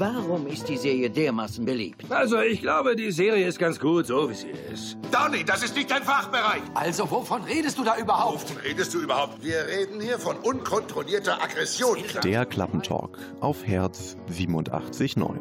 [0.00, 2.10] Warum ist die Serie dermaßen beliebt?
[2.10, 4.96] Also, ich glaube, die Serie ist ganz gut, so wie sie ist.
[5.12, 6.62] Donny, das ist nicht dein Fachbereich.
[6.72, 8.44] Also, wovon redest du da überhaupt?
[8.48, 9.44] Wovon redest du überhaupt?
[9.44, 11.98] Wir reden hier von unkontrollierter Aggression.
[12.24, 15.36] Der Klappentalk auf Herz 87.9.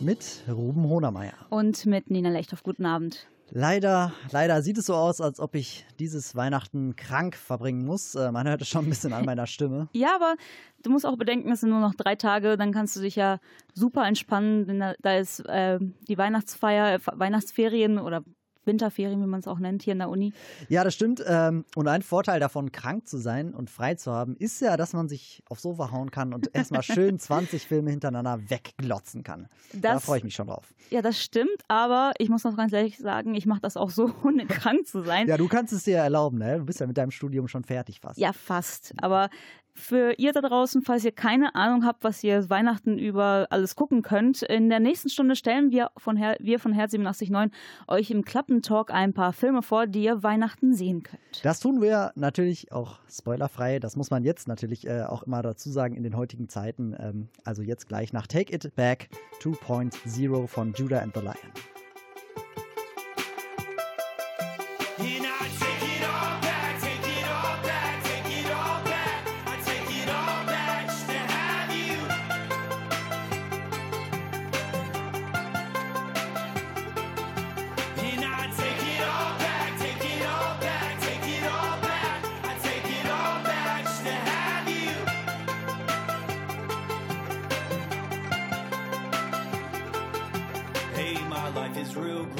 [0.00, 1.32] Mit Ruben Honermeier.
[1.48, 2.62] Und mit Nina Lechthoff.
[2.62, 3.28] Guten Abend.
[3.50, 8.14] Leider, leider sieht es so aus, als ob ich dieses Weihnachten krank verbringen muss.
[8.14, 9.88] Äh, man hört es schon ein bisschen an meiner Stimme.
[9.98, 10.36] Ja, aber
[10.82, 13.40] du musst auch bedenken, es sind nur noch drei Tage, dann kannst du dich ja
[13.74, 18.22] super entspannen, denn da, ist äh, die Weihnachtsfeier, Weihnachtsferien oder
[18.64, 20.32] Winterferien, wie man es auch nennt, hier in der Uni.
[20.68, 21.22] Ja, das stimmt.
[21.26, 24.92] Ähm, und ein Vorteil davon, krank zu sein und frei zu haben, ist ja, dass
[24.92, 29.48] man sich aufs Sofa hauen kann und erstmal schön 20 Filme hintereinander wegglotzen kann.
[29.72, 30.72] Das, da freue ich mich schon drauf.
[30.90, 34.12] Ja, das stimmt, aber ich muss noch ganz ehrlich sagen, ich mache das auch so,
[34.24, 35.28] ohne krank zu sein.
[35.28, 36.58] Ja, du kannst es dir erlauben, ne?
[36.58, 38.18] Du bist ja mit deinem Studium schon fertig fast.
[38.18, 38.92] Ja, fast.
[38.98, 39.30] Aber
[39.78, 44.02] für ihr da draußen, falls ihr keine Ahnung habt, was ihr Weihnachten über alles gucken
[44.02, 48.24] könnt, in der nächsten Stunde stellen wir von, Her wir von Herz 879 euch im
[48.24, 51.44] Klappentalk ein paar Filme vor, die ihr Weihnachten sehen könnt.
[51.44, 53.78] Das tun wir natürlich auch spoilerfrei.
[53.78, 56.94] Das muss man jetzt natürlich äh, auch immer dazu sagen in den heutigen Zeiten.
[56.98, 59.08] Ähm, also jetzt gleich nach Take It Back
[59.40, 61.36] 2.0 von Judah and the Lion.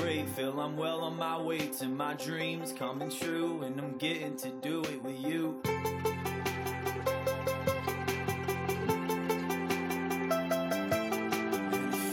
[0.08, 4.48] Feel I'm well on my way to my dreams coming true, and I'm getting to
[4.62, 5.60] do it with you.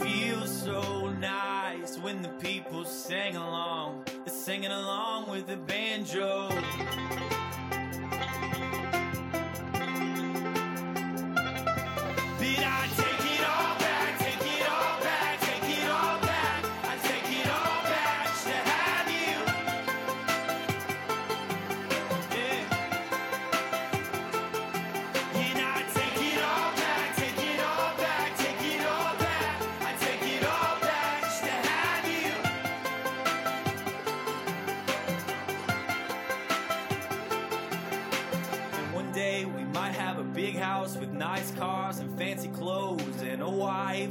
[0.02, 6.50] Feels so nice when the people sing along, they're singing along with the banjo.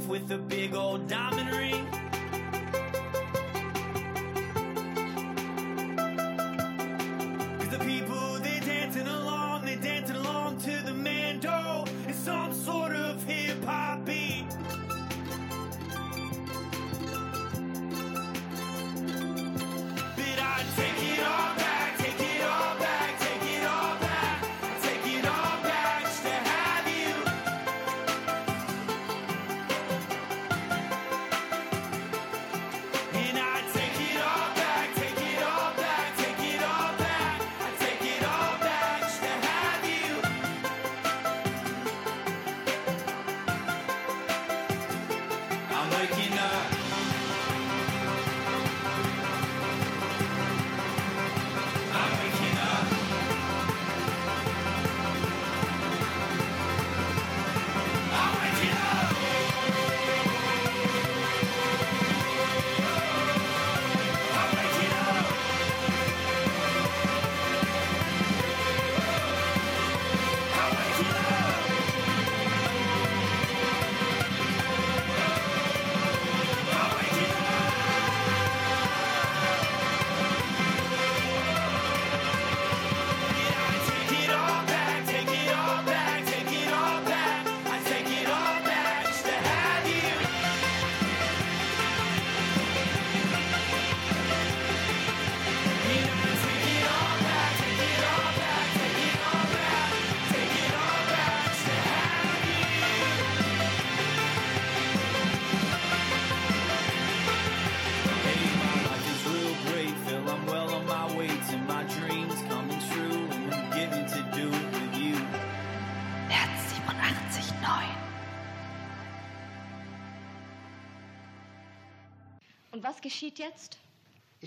[0.08, 1.55] With a big old diamond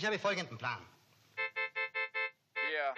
[0.00, 0.80] Ich habe folgenden Plan.
[2.54, 2.94] Hier.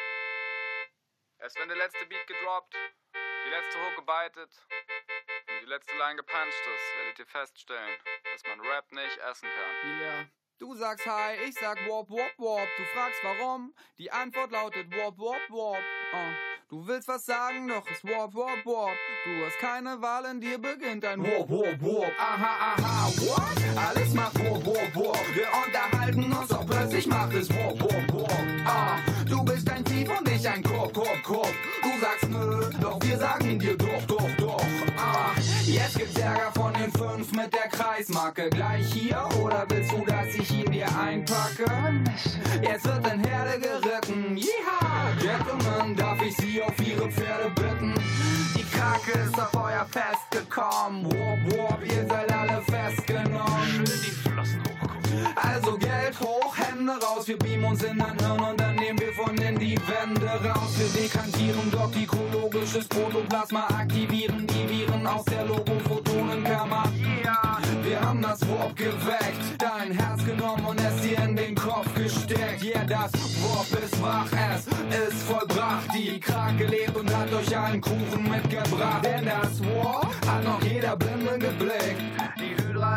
[1.41, 2.77] Erst wenn der letzte Beat gedroppt,
[3.45, 4.51] die letzte Hook gebeitet
[5.49, 7.91] und die letzte Line gepuncht ist, werdet ihr feststellen,
[8.33, 10.01] dass man Rap nicht essen kann.
[10.01, 10.07] Ja.
[10.07, 10.29] Yeah.
[10.59, 12.69] Du sagst Hi, ich sag Warp, Warp, Warp.
[12.77, 13.75] Du fragst warum?
[13.99, 15.83] Die Antwort lautet Warp, Warp, Warp.
[16.13, 16.52] Uh.
[16.73, 18.97] Du willst was sagen, doch es Warp, Warp, Warp.
[19.27, 22.13] Du hast keine Wahl, in dir beginnt ein Warp, Warp, Warp.
[22.19, 23.43] Aha, aha, what?
[23.77, 25.35] Alles macht Warp, Warp, Warp.
[25.35, 28.47] Wir unterhalten uns, doch plötzlich macht es Warp, Warp, Warp.
[28.65, 28.97] Ah,
[29.29, 31.53] du bist ein Tief und ich ein Korb, Korb, Korb.
[31.83, 34.65] Du sagst nö, doch wir sagen dir doch, doch, doch.
[34.97, 35.35] Ah,
[35.67, 38.49] jetzt gibt's Ärger von den fünf mit der Kreismarke.
[38.49, 41.67] Gleich hier, oder willst du, dass ich ihn dir einpacke?
[42.63, 44.39] Jetzt wird in Herde geritten.
[44.39, 44.82] Yeehaw!
[45.33, 47.95] Gentlemen, darf ich Sie auf Ihre Pferde bitten?
[48.55, 51.07] Die Krake ist auf euer Fest gekommen.
[51.07, 53.67] Warp, warp, ihr seid alle festgenommen.
[53.67, 54.72] Schön die Flossen.
[55.37, 57.27] Also Geld hoch, Hände raus.
[57.29, 60.75] Wir beamen uns in dein Hirn und dann nehmen wir von in die Wände raus.
[60.77, 66.85] Wir dekantieren doxikologisches Protoplasma, aktivieren die Viren aus der Logophotonenkammer.
[66.99, 67.59] Yeah.
[67.83, 72.63] Wir haben das Warp geweckt, dein Herz genommen und es dir in den Kopf gesteckt.
[72.63, 75.89] Yeah, das Warp ist wach, es ist vollbracht.
[75.95, 79.05] Die Krake lebt und hat euch einen Kuchen mitgebracht.
[79.05, 82.01] Denn das Warp hat noch jeder Blinde geblickt.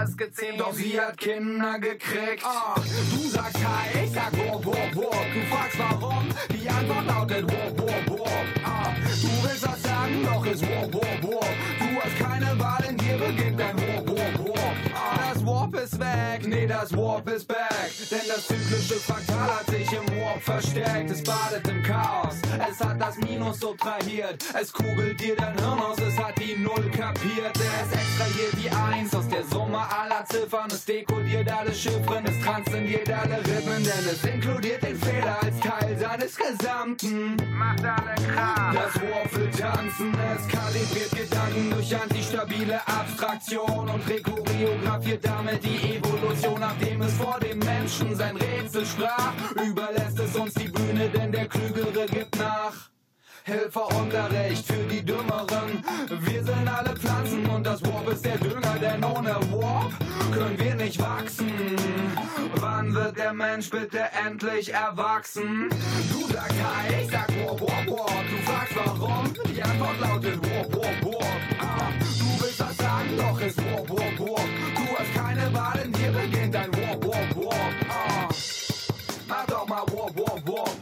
[0.05, 2.43] Ist gezähmt, doch sie hat Kinder gekriegt.
[2.43, 5.25] Ah, du sagst Hi, ich sag Warp, Warp, Warp.
[5.33, 8.45] Du fragst warum, die Antwort lautet Warp, Warp, Warp.
[8.63, 11.55] Ah, du willst was sagen, doch es Warp, Warp, Warp.
[11.79, 14.64] Du hast keine Wahl, in dir beginnt ein Warp, Warp, Warp.
[15.65, 17.89] Warp ist weg, nee, das Warp ist back.
[18.11, 21.09] Denn das zyklische Fraktal hat sich im Warp verstärkt.
[21.09, 22.35] Es badet im Chaos,
[22.69, 24.43] es hat das Minus subtrahiert.
[24.61, 27.55] Es kugelt dir dein Hirn aus, es hat die Null kapiert.
[27.55, 30.69] Es extrahiert die Eins aus der Summe aller Ziffern.
[30.69, 33.83] Es dekodiert alle Chiffren, es transzendiert alle Rhythmen.
[33.83, 37.37] Denn es inkludiert den Fehler als Teil seines Gesamten.
[37.51, 38.75] Macht alle Kram.
[38.75, 46.59] Das Warp will tanzen, es kalibriert Gedanken durch antistabile Abstraktion und rechoreografiert damit die Evolution,
[46.59, 49.33] nachdem es vor dem Menschen sein Rätsel sprach.
[49.63, 52.89] Überlässt es uns die Bühne, denn der Klügere gibt nach.
[53.45, 55.83] Hilfeunterricht für die Dümmeren.
[56.09, 59.93] Wir sind alle Pflanzen und das Warp ist der Dünger, denn ohne Warp
[60.33, 61.75] können wir nicht wachsen.
[62.55, 65.69] Wann wird der Mensch bitte endlich erwachsen?
[66.11, 68.23] Du sagst Hi, ich sag Warp, Warp, Warp.
[68.31, 69.31] Du fragst warum?
[69.55, 71.41] Die Antwort lautet Warp, Warp, Warp.
[71.61, 72.44] Ah, du
[73.17, 74.49] doch es Warp, Warp, Warp.
[74.75, 77.73] Du hast keine Wahl, in dir beginnt ein Warp, Warp, Warp.
[77.89, 78.29] Ah,
[79.27, 80.75] mach doch mal Warp, Warp, Warp.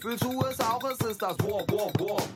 [0.00, 2.28] Fühlst du es auch, es ist das Warp, Warp, Warp.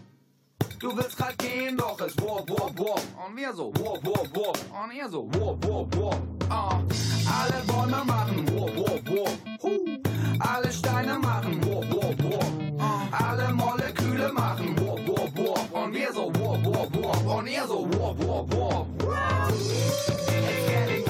[0.78, 3.02] Du willst grad gehen, doch es Warp, Warp, Warp.
[3.26, 4.58] Und wir so Warp, Warp, Warp.
[4.84, 6.20] Und ihr so Warp, Warp, Warp.
[6.50, 6.80] Ah.
[7.40, 9.38] Alle Bäume machen Warp, Warp, Warp.
[9.62, 9.98] Huh.
[10.38, 12.52] Alle Steine machen Warp, Warp, Warp.
[12.78, 13.08] Ah.
[13.30, 14.75] Alle Moleküle machen
[16.92, 17.38] Warp, Warp.
[17.38, 18.86] Und ihr so Warp, Warp, Warp.
[19.50, 21.05] It's getting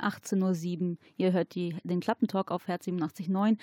[0.00, 0.96] 18.07 Uhr.
[1.16, 3.56] Ihr hört die, den Klappentalk auf Herz 87.9.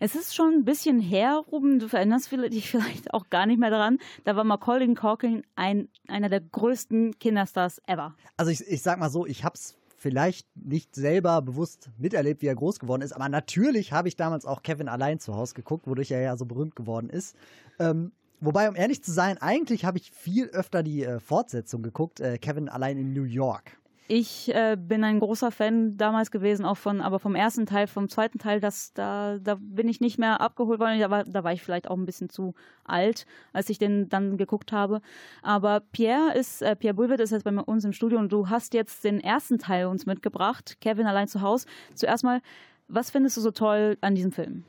[0.00, 3.70] Es ist schon ein bisschen her, Ruben, du erinnerst dich vielleicht auch gar nicht mehr
[3.70, 3.98] daran.
[4.24, 8.14] Da war Macaulay Culkin ein, einer der größten Kinderstars ever.
[8.36, 12.54] Also ich, ich sag mal so, ich hab's vielleicht nicht selber bewusst miterlebt, wie er
[12.54, 16.12] groß geworden ist, aber natürlich habe ich damals auch Kevin allein zu Hause geguckt, wodurch
[16.12, 17.34] er ja so berühmt geworden ist.
[17.80, 22.20] Ähm, wobei, um ehrlich zu sein, eigentlich habe ich viel öfter die äh, Fortsetzung geguckt,
[22.20, 23.78] äh, Kevin allein in New York.
[24.10, 28.08] Ich äh, bin ein großer Fan damals gewesen, auch von, aber vom ersten Teil, vom
[28.08, 30.98] zweiten Teil, das, da, da bin ich nicht mehr abgeholt worden.
[30.98, 34.38] Da war, da war ich vielleicht auch ein bisschen zu alt, als ich den dann
[34.38, 35.02] geguckt habe.
[35.42, 38.72] Aber Pierre ist, äh, Pierre Bulwitt ist jetzt bei uns im Studio und du hast
[38.72, 41.66] jetzt den ersten Teil uns mitgebracht, Kevin allein zu Hause.
[41.94, 42.40] Zuerst mal,
[42.88, 44.64] was findest du so toll an diesem Film?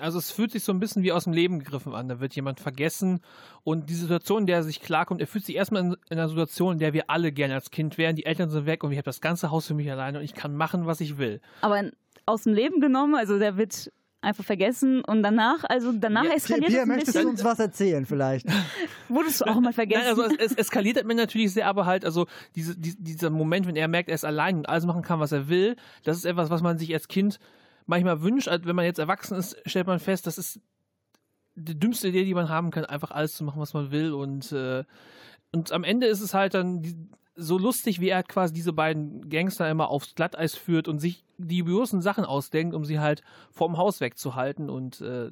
[0.00, 2.08] Also es fühlt sich so ein bisschen wie aus dem Leben gegriffen an.
[2.08, 3.20] Da wird jemand vergessen
[3.62, 6.28] und die Situation, in der er sich klarkommt, er fühlt sich erstmal in, in einer
[6.28, 8.16] Situation, in der wir alle gerne als Kind wären.
[8.16, 10.34] Die Eltern sind weg und ich habe das ganze Haus für mich alleine und ich
[10.34, 11.40] kann machen, was ich will.
[11.62, 11.82] Aber
[12.26, 13.90] aus dem Leben genommen, also der wird
[14.20, 17.22] einfach vergessen und danach, also danach Ja, eskaliert Pierre, es ein möchtest bisschen.
[17.26, 18.46] du uns was erzählen vielleicht?
[19.08, 20.02] Wurdest du auch mal vergessen?
[20.06, 23.66] Nein, also es, es eskaliert mir natürlich sehr, aber halt, also diese, die, dieser Moment,
[23.66, 26.24] wenn er merkt, er ist allein und alles machen kann, was er will, das ist
[26.24, 27.38] etwas, was man sich als Kind
[27.86, 28.48] manchmal wünscht.
[28.48, 30.60] Also wenn man jetzt erwachsen ist, stellt man fest, das ist
[31.54, 34.12] die dümmste Idee, die man haben kann, einfach alles zu machen, was man will.
[34.12, 34.84] Und, äh,
[35.52, 36.96] und am Ende ist es halt dann die,
[37.36, 41.58] so lustig, wie er quasi diese beiden Gangster immer aufs Glatteis führt und sich die
[41.60, 44.70] dubiosen Sachen ausdenkt, um sie halt vom Haus wegzuhalten.
[44.70, 45.30] Und äh,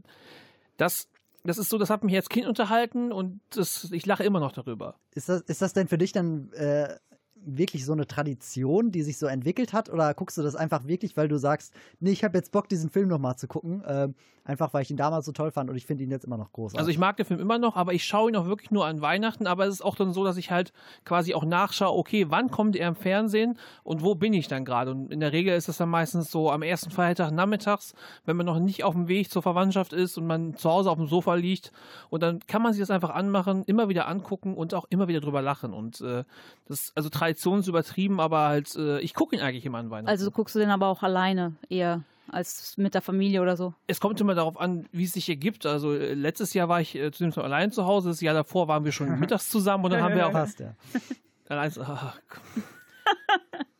[0.76, 1.08] das,
[1.44, 4.52] das ist so, das hat mich als Kind unterhalten und das, ich lache immer noch
[4.52, 4.96] darüber.
[5.14, 6.96] Ist das, ist das denn für dich dann äh,
[7.44, 9.90] wirklich so eine Tradition, die sich so entwickelt hat?
[9.90, 12.90] Oder guckst du das einfach wirklich, weil du sagst, nee, ich habe jetzt Bock, diesen
[12.90, 13.82] Film nochmal zu gucken?
[13.84, 14.08] Äh,
[14.44, 16.52] einfach, weil ich ihn damals so toll fand und ich finde ihn jetzt immer noch
[16.52, 16.78] großartig.
[16.78, 19.00] Also ich mag den Film immer noch, aber ich schaue ihn auch wirklich nur an
[19.00, 19.46] Weihnachten.
[19.46, 20.72] Aber es ist auch dann so, dass ich halt
[21.04, 24.90] quasi auch nachschaue, okay, wann kommt er im Fernsehen und wo bin ich dann gerade?
[24.90, 27.94] Und in der Regel ist das dann meistens so am ersten Feiertag nachmittags,
[28.24, 30.98] wenn man noch nicht auf dem Weg zur Verwandtschaft ist und man zu Hause auf
[30.98, 31.72] dem Sofa liegt.
[32.10, 35.20] Und dann kann man sich das einfach anmachen, immer wieder angucken und auch immer wieder
[35.20, 35.72] drüber lachen.
[35.72, 36.24] Und äh,
[36.66, 40.08] das also Tradition ist übertrieben, aber halt, äh, ich gucke ihn eigentlich immer an Weihnachten.
[40.08, 43.74] Also guckst du den aber auch alleine eher als mit der Familie oder so?
[43.86, 45.66] Es kommt immer darauf an, wie es sich ergibt.
[45.66, 48.08] Also äh, letztes Jahr war ich äh, zudem schon allein zu Hause.
[48.10, 50.32] Das Jahr davor waren wir schon mittags zusammen und dann haben wir auch.
[50.32, 50.74] Passt, ja.
[51.48, 52.14] Allein, ah,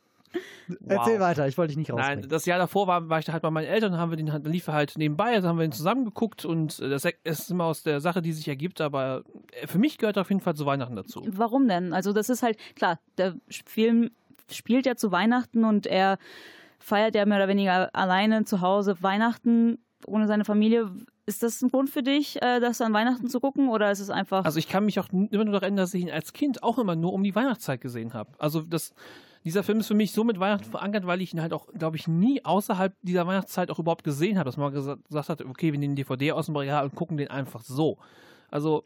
[0.87, 1.21] Erzähl Wow.
[1.21, 2.21] weiter, ich wollte dich nicht rausbringen.
[2.21, 4.33] Nein, das Jahr davor war, war ich da halt bei meinen Eltern, haben wir den
[4.33, 7.05] halt, dann lief er halt nebenbei, also haben wir ihn zusammen geguckt und äh, das
[7.25, 9.25] ist immer aus der Sache, die sich ergibt, aber
[9.61, 11.23] äh, für mich gehört auf jeden Fall zu Weihnachten dazu.
[11.27, 11.93] Warum denn?
[11.93, 13.35] Also das ist halt, klar, der
[13.67, 14.11] Film
[14.51, 16.19] spielt ja zu Weihnachten und er
[16.79, 20.91] feiert ja mehr oder weniger alleine zu Hause Weihnachten ohne seine Familie.
[21.25, 24.11] Ist das ein Grund für dich, äh, das an Weihnachten zu gucken oder ist es
[24.11, 24.45] einfach...
[24.45, 26.79] Also ich kann mich auch immer nur daran erinnern, dass ich ihn als Kind auch
[26.79, 28.33] immer nur um die Weihnachtszeit gesehen habe.
[28.39, 28.93] Also das,
[29.45, 31.97] dieser Film ist für mich so mit Weihnachten verankert, weil ich ihn halt auch, glaube
[31.97, 35.73] ich, nie außerhalb dieser Weihnachtszeit auch überhaupt gesehen habe, dass man gesagt, gesagt hat, okay,
[35.73, 37.99] wir nehmen DVD aus dem Regal und gucken den einfach so.
[38.51, 38.85] Also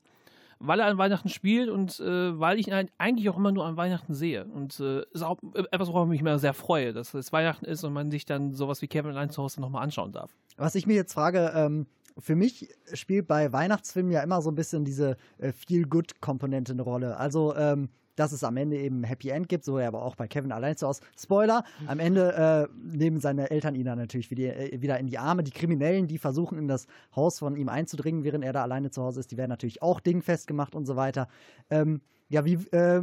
[0.58, 3.66] weil er an Weihnachten spielt und äh, weil ich ihn halt eigentlich auch immer nur
[3.66, 4.44] an Weihnachten sehe.
[4.46, 5.38] Und äh, ist auch
[5.70, 8.54] etwas, worauf ich mich immer sehr freue, dass es Weihnachten ist und man sich dann
[8.54, 10.34] sowas wie Kevin allein zu Hause nochmal anschauen darf.
[10.56, 11.86] Was ich mir jetzt frage, ähm,
[12.18, 17.18] für mich spielt bei Weihnachtsfilmen ja immer so ein bisschen diese äh, Feel-Good-Komponente eine Rolle.
[17.18, 20.16] Also, ähm, dass es am Ende eben ein Happy End gibt, so ja aber auch
[20.16, 21.02] bei Kevin allein zu Hause.
[21.18, 25.18] Spoiler, am Ende äh, nehmen seine Eltern ihn dann natürlich wieder, äh, wieder in die
[25.18, 25.44] Arme.
[25.44, 29.02] Die Kriminellen, die versuchen in das Haus von ihm einzudringen, während er da alleine zu
[29.02, 31.28] Hause ist, die werden natürlich auch dingfest gemacht und so weiter.
[31.70, 33.02] Ähm, ja, wie, äh,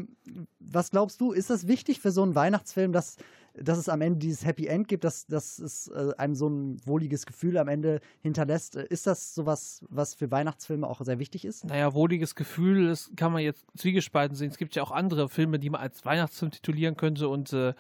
[0.60, 3.16] was glaubst du, ist das wichtig für so einen Weihnachtsfilm, dass,
[3.56, 6.78] dass es am Ende dieses Happy End gibt, dass, dass es äh, einem so ein
[6.86, 8.76] wohliges Gefühl am Ende hinterlässt?
[8.76, 11.66] Äh, Ist das sowas, was für Weihnachtsfilme auch sehr wichtig ist?
[11.66, 14.50] Naja, wohliges Gefühl, das kann man jetzt zwiegespalten sehen.
[14.50, 17.74] Es gibt ja auch andere Filme, die man als Weihnachtsfilm titulieren könnte und äh,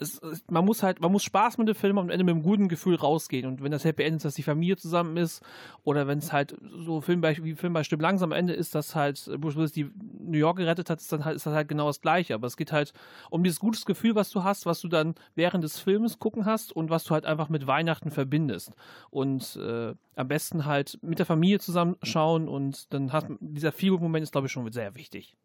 [0.00, 2.42] es, es, man muss halt, man muss Spaß mit dem Film am Ende mit einem
[2.42, 3.46] guten Gefühl rausgehen.
[3.46, 5.42] Und wenn das Happy End ist, dass die Familie zusammen ist,
[5.84, 8.74] oder wenn es halt so Film bei, wie Film bei Stimmt langsam am Ende ist,
[8.74, 11.68] dass halt Bruce Willis die New York gerettet hat, ist dann halt, ist das halt
[11.68, 12.34] genau das Gleiche.
[12.34, 12.92] Aber es geht halt
[13.28, 16.72] um dieses gutes Gefühl, was du hast, was du dann während des Filmes gucken hast
[16.72, 18.72] und was du halt einfach mit Weihnachten verbindest.
[19.10, 24.32] Und äh, am besten halt mit der Familie zusammenschauen und dann hat dieser Feel-Moment ist,
[24.32, 25.36] glaube ich, schon sehr wichtig.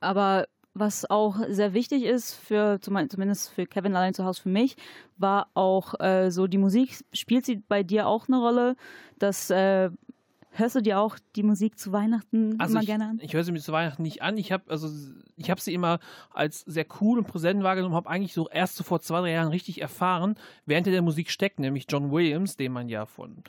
[0.00, 4.48] Aber was auch sehr wichtig ist, für zum- zumindest für Kevin allein zu Hause für
[4.48, 4.76] mich,
[5.16, 6.98] war auch äh, so die Musik.
[7.12, 8.76] Spielt sie bei dir auch eine Rolle?
[9.18, 9.90] Das äh,
[10.50, 13.18] hörst du dir auch die Musik zu Weihnachten Also immer ich, gerne an?
[13.22, 14.36] ich höre sie mir zu Weihnachten nicht an.
[14.36, 14.88] Ich habe also
[15.36, 15.98] ich habe sie immer
[16.32, 19.48] als sehr cool und präsent wahrgenommen, habe eigentlich so erst so vor zwei, drei Jahren
[19.48, 20.34] richtig erfahren,
[20.66, 23.42] während der Musik steckt, nämlich John Williams, den man ja von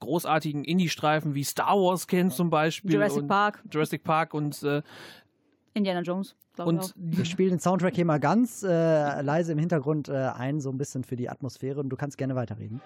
[0.00, 2.92] großartigen Indie-Streifen wie Star Wars kennt zum Beispiel.
[2.94, 3.62] Jurassic Park.
[3.70, 4.80] Jurassic Park und äh,
[5.74, 10.14] Indiana Jones, und Wir spielen den Soundtrack hier mal ganz äh, leise im Hintergrund äh,
[10.14, 12.80] ein, so ein bisschen für die Atmosphäre und du kannst gerne weiterreden.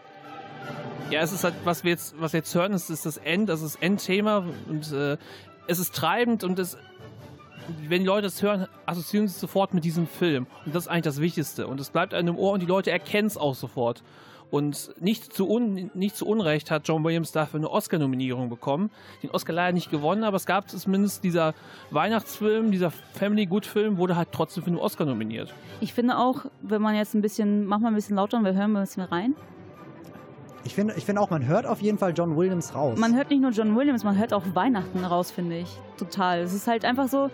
[1.10, 3.48] Ja, es ist halt, was wir jetzt, was wir jetzt hören, ist, ist das End,
[3.48, 5.16] das ist das Endthema und äh,
[5.66, 6.76] es ist treibend und es,
[7.88, 10.46] wenn die Leute es hören, assoziieren sie es sofort mit diesem Film.
[10.64, 11.66] Und das ist eigentlich das Wichtigste.
[11.66, 14.02] Und es bleibt einem im Ohr und die Leute erkennen es auch sofort.
[14.50, 18.90] Und nicht zu, un, nicht zu Unrecht hat John Williams dafür eine Oscar-Nominierung bekommen.
[19.22, 21.54] Den Oscar leider nicht gewonnen, aber es gab zumindest dieser
[21.90, 25.52] Weihnachtsfilm, dieser Family Good-Film, wurde halt trotzdem für einen Oscar nominiert.
[25.80, 28.54] Ich finde auch, wenn man jetzt ein bisschen, mach mal ein bisschen lauter und wir
[28.54, 29.34] hören mal ein bisschen rein.
[30.64, 32.98] Ich finde ich finde auch, man hört auf jeden Fall John Williams raus.
[32.98, 35.68] Man hört nicht nur John Williams, man hört auch Weihnachten raus, finde ich.
[35.98, 36.40] Total.
[36.40, 37.30] Es ist halt einfach so.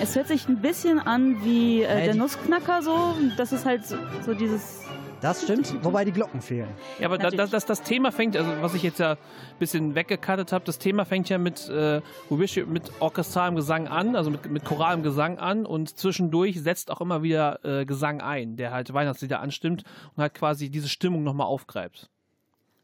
[0.00, 3.14] Es hört sich ein bisschen an wie äh, der Nussknacker so.
[3.36, 4.85] Das ist halt so, so dieses.
[5.26, 6.68] Das stimmt, wobei die Glocken fehlen.
[7.00, 9.18] Ja, aber da, das, das, das Thema fängt, also was ich jetzt ja ein
[9.58, 14.48] bisschen weggekattet habe, das Thema fängt ja mit, äh, mit orchestralem Gesang an, also mit,
[14.48, 18.94] mit choralem Gesang an und zwischendurch setzt auch immer wieder äh, Gesang ein, der halt
[18.94, 19.82] Weihnachtslieder anstimmt
[20.14, 22.08] und halt quasi diese Stimmung nochmal aufgreift.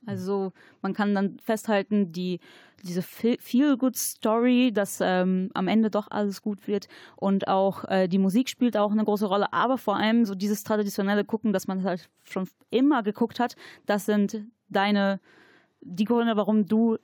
[0.07, 2.41] Also man kann dann festhalten, die,
[2.83, 8.49] diese Feel-Good-Story, dass ähm, am Ende doch alles gut wird und auch äh, die Musik
[8.49, 12.09] spielt auch eine große Rolle, aber vor allem so dieses traditionelle Gucken, dass man halt
[12.25, 13.57] schon immer geguckt hat,
[13.87, 15.21] das sind deine
[15.85, 16.97] die Gründe, warum du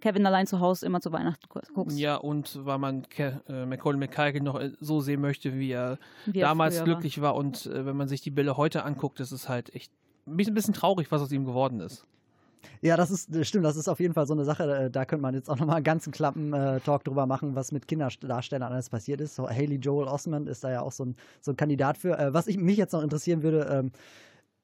[0.00, 1.98] Kevin allein zu Hause immer zu Weihnachten gu- guckst.
[1.98, 5.98] Ja, und weil man Ke äh, Macaulay McCulkin noch äh, so sehen möchte, wie er
[6.26, 6.84] Wie er damals früher war.
[6.94, 7.34] glücklich war.
[7.34, 9.90] Und äh, wenn man sich die Bilder heute anguckt, ist es halt echt
[10.28, 12.06] ein bisschen, ein bisschen traurig, was aus ihm geworden ist.
[12.82, 15.04] Ja, das ist das stimmt, das ist auf jeden Fall so eine Sache, äh, da
[15.04, 19.20] könnte man jetzt auch nochmal einen ganzen Klappen-Talk drüber machen, was mit Kinderdarstellern alles passiert
[19.20, 19.34] ist.
[19.34, 22.18] So, Haley Joel Osment ist da ja auch so ein, so ein Kandidat für.
[22.18, 23.92] Äh, was ich, mich jetzt noch interessieren würde, ähm,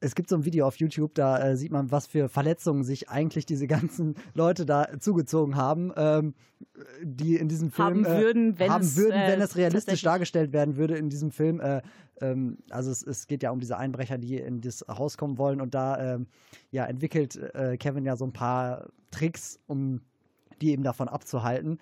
[0.01, 3.09] es gibt so ein Video auf YouTube, da äh, sieht man, was für Verletzungen sich
[3.09, 6.35] eigentlich diese ganzen Leute da zugezogen haben, ähm,
[7.03, 10.03] die in diesem Film Haben äh, würden, wenn haben es, würden, äh, wenn es realistisch
[10.03, 11.61] dargestellt werden würde in diesem Film.
[11.61, 11.83] Äh,
[12.21, 15.61] ähm, also es, es geht ja um diese Einbrecher, die in das Haus kommen wollen
[15.61, 16.27] und da ähm,
[16.71, 20.03] ja, entwickelt äh, Kevin ja so ein paar Tricks, um
[20.61, 21.79] die eben davon abzuhalten.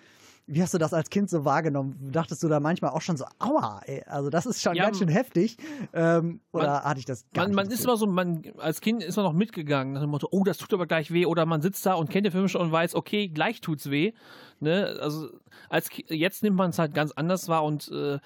[0.47, 2.11] Wie hast du das als Kind so wahrgenommen?
[2.13, 4.99] Dachtest du da manchmal auch schon so, aua, ey, also das ist schon Ja, ganz
[4.99, 5.57] schön heftig?
[5.95, 7.57] Ähm, oder man- hatte ich das gar Man, nicht?
[7.57, 10.45] man ist immer so, man, als Kind ist man noch mitgegangen nach dem Motto, oh,
[10.45, 11.25] das tut aber gleich weh.
[11.25, 14.13] Oder man sitzt da und kennt den Film schon und weiß, okay, gleich tut's weh.
[14.61, 14.99] Ne?
[15.01, 15.31] Also
[15.71, 18.19] als jetzt nimmt man es halt ganz anders wahr und äh,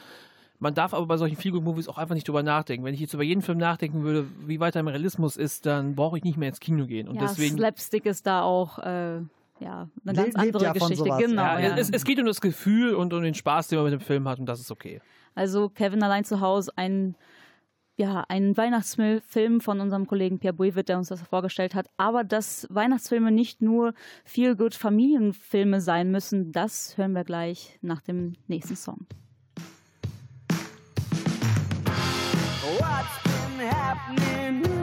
[0.58, 2.84] man darf aber bei solchen Feelgood-Movies auch einfach nicht drüber nachdenken.
[2.84, 5.94] Wenn ich jetzt über jeden Film nachdenken würde, wie weit er im Realismus ist, dann
[5.94, 7.06] brauche ich nicht mehr ins Kino gehen.
[7.06, 9.20] Und ja, deswegen Slapstick ist da auch äh,
[9.60, 11.04] ja, eine ganz lebt andere ja Geschichte.
[11.04, 11.76] Genau, ja, ja.
[11.76, 14.28] Es, es geht um das Gefühl und um den Spaß, den man mit dem Film
[14.28, 15.00] hat und das ist okay.
[15.34, 17.14] Also Kevin allein zu Hause, ein,
[17.96, 21.88] ja, ein Weihnachtsfilm von unserem Kollegen Pierre Bouivet, der uns das vorgestellt hat.
[21.96, 28.00] Aber dass Weihnachtsfilme nicht nur feel good Familienfilme sein müssen, das hören wir gleich nach
[28.00, 29.06] dem nächsten Song.
[32.78, 34.77] What's been happening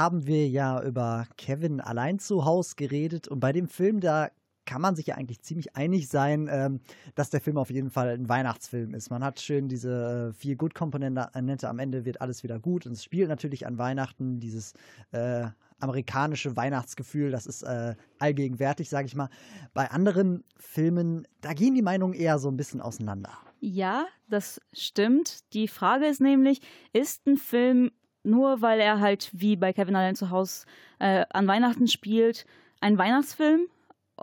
[0.00, 4.30] haben wir ja über Kevin allein zu Haus geredet und bei dem Film, da
[4.64, 6.80] kann man sich ja eigentlich ziemlich einig sein, ähm,
[7.14, 9.10] dass der Film auf jeden Fall ein Weihnachtsfilm ist.
[9.10, 13.04] Man hat schön diese äh, viel Gut-Komponente, am Ende wird alles wieder gut und es
[13.04, 14.72] spielt natürlich an Weihnachten dieses
[15.12, 15.48] äh,
[15.80, 19.28] amerikanische Weihnachtsgefühl, das ist äh, allgegenwärtig, sage ich mal.
[19.74, 23.32] Bei anderen Filmen, da gehen die Meinungen eher so ein bisschen auseinander.
[23.60, 25.52] Ja, das stimmt.
[25.52, 26.62] Die Frage ist nämlich,
[26.94, 27.90] ist ein Film
[28.22, 30.66] nur weil er halt wie bei Kevin allein zu Hause
[30.98, 32.46] äh, an Weihnachten spielt,
[32.80, 33.68] ein Weihnachtsfilm?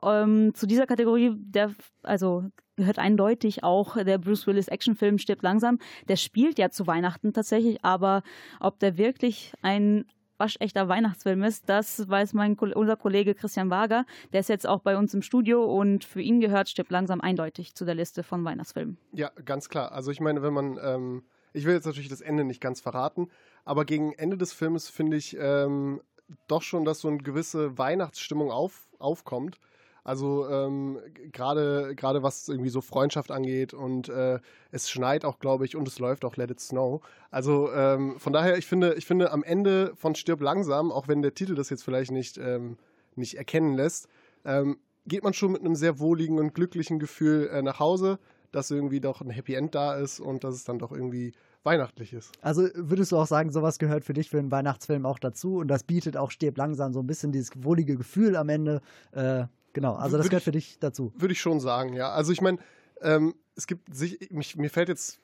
[0.03, 5.79] Ähm, zu dieser Kategorie, der, also gehört eindeutig auch der Bruce Willis Actionfilm Stirbt langsam.
[6.07, 8.21] Der spielt ja zu Weihnachten tatsächlich, aber
[8.59, 10.05] ob der wirklich ein
[10.37, 14.05] waschechter Weihnachtsfilm ist, das weiß mein, unser Kollege Christian Wager.
[14.33, 17.73] Der ist jetzt auch bei uns im Studio und für ihn gehört Stirbt langsam eindeutig
[17.73, 18.97] zu der Liste von Weihnachtsfilmen.
[19.13, 19.91] Ja, ganz klar.
[19.91, 23.29] Also ich meine, wenn man, ähm, ich will jetzt natürlich das Ende nicht ganz verraten,
[23.67, 25.99] aber gegen Ende des Films finde ich ähm,
[26.47, 29.59] doch schon, dass so eine gewisse Weihnachtsstimmung auf, aufkommt.
[30.05, 30.99] Also ähm,
[31.33, 34.39] gerade was irgendwie so Freundschaft angeht und äh,
[34.71, 37.01] es schneit auch, glaube ich, und es läuft auch Let It Snow.
[37.29, 41.21] Also ähm, von daher, ich finde, ich finde am Ende von Stirb langsam, auch wenn
[41.21, 42.77] der Titel das jetzt vielleicht nicht, ähm,
[43.15, 44.07] nicht erkennen lässt,
[44.45, 44.77] ähm,
[45.07, 48.17] geht man schon mit einem sehr wohligen und glücklichen Gefühl äh, nach Hause,
[48.53, 51.33] dass irgendwie doch ein Happy End da ist und dass es dann doch irgendwie
[51.67, 52.31] weihnachtlich ist.
[52.41, 55.67] Also würdest du auch sagen, sowas gehört für dich für einen Weihnachtsfilm auch dazu und
[55.67, 58.81] das bietet auch Stirb langsam so ein bisschen dieses wohlige Gefühl am Ende.
[59.11, 59.45] Äh,
[59.77, 61.13] Genau, also das Würde gehört für dich dazu.
[61.17, 62.09] Würde ich schon sagen, ja.
[62.09, 62.57] Also ich meine,
[62.99, 65.19] ähm, es gibt sich, mich, mir fällt jetzt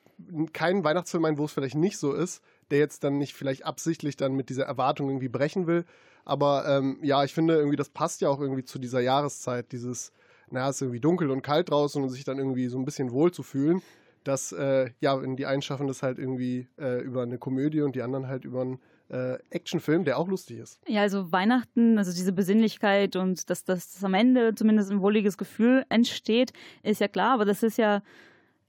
[0.52, 4.16] kein Weihnachtsfilm ein, wo es vielleicht nicht so ist, der jetzt dann nicht vielleicht absichtlich
[4.16, 5.84] dann mit dieser Erwartung irgendwie brechen will.
[6.24, 10.12] Aber ähm, ja, ich finde irgendwie, das passt ja auch irgendwie zu dieser Jahreszeit, dieses,
[10.50, 13.10] naja, es ist irgendwie dunkel und kalt draußen und sich dann irgendwie so ein bisschen
[13.10, 13.82] wohl zu fühlen.
[14.24, 18.02] Dass, äh, ja, die einen schaffen das halt irgendwie äh, über eine Komödie und die
[18.02, 20.80] anderen halt über einen äh, Actionfilm, der auch lustig ist.
[20.88, 25.84] Ja, also Weihnachten, also diese Besinnlichkeit und dass, dass am Ende zumindest ein wohliges Gefühl
[25.88, 28.02] entsteht, ist ja klar, aber das ist ja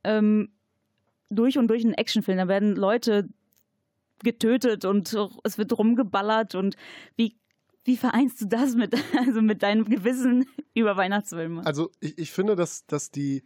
[0.04, 0.50] ähm,
[1.30, 2.38] durch und durch ein Actionfilm.
[2.38, 3.30] Da werden Leute
[4.24, 6.76] getötet und es wird rumgeballert und
[7.16, 7.36] wie,
[7.84, 11.66] wie vereinst du das mit, also mit deinem Gewissen über Weihnachtsfilme?
[11.66, 13.44] Also ich, ich finde, dass, dass die,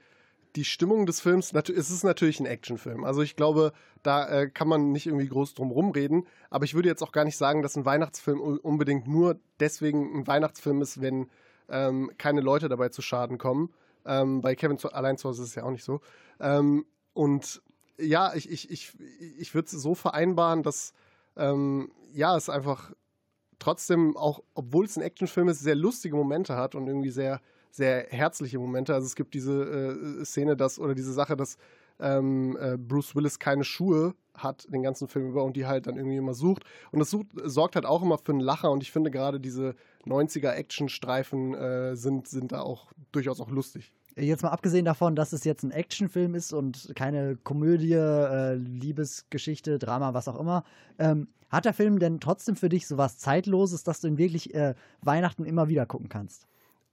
[0.56, 3.04] die Stimmung des Films, es ist natürlich ein Actionfilm.
[3.04, 3.72] Also ich glaube,
[4.04, 6.26] da äh, kann man nicht irgendwie groß drum rumreden.
[6.50, 10.28] Aber ich würde jetzt auch gar nicht sagen, dass ein Weihnachtsfilm unbedingt nur deswegen ein
[10.28, 11.30] Weihnachtsfilm ist, wenn
[11.70, 13.72] ähm, keine Leute dabei zu Schaden kommen.
[14.06, 16.02] Ähm, bei Kevin zu, allein zu Hause ist es ja auch nicht so.
[16.40, 17.62] Ähm, und
[17.98, 18.94] ja, ich, ich, ich,
[19.38, 20.94] ich würde es so vereinbaren, dass
[21.36, 22.92] ähm, ja, es einfach
[23.60, 28.08] trotzdem auch, obwohl es ein Actionfilm ist, sehr lustige Momente hat und irgendwie sehr, sehr
[28.10, 28.94] herzliche Momente.
[28.94, 31.58] Also es gibt diese äh, Szene, dass, oder diese Sache, dass
[32.00, 35.98] ähm, äh, Bruce Willis keine Schuhe hat den ganzen Film über und die halt dann
[35.98, 36.64] irgendwie immer sucht.
[36.92, 39.76] Und das sucht, sorgt halt auch immer für einen Lacher und ich finde gerade diese
[40.06, 43.92] 90er Actionstreifen äh, sind, sind da auch durchaus auch lustig.
[44.16, 49.80] Jetzt mal abgesehen davon, dass es jetzt ein Actionfilm ist und keine Komödie, äh, Liebesgeschichte,
[49.80, 50.64] Drama, was auch immer,
[50.98, 54.76] ähm, hat der Film denn trotzdem für dich sowas Zeitloses, dass du ihn wirklich äh,
[55.02, 56.49] Weihnachten immer wieder gucken kannst?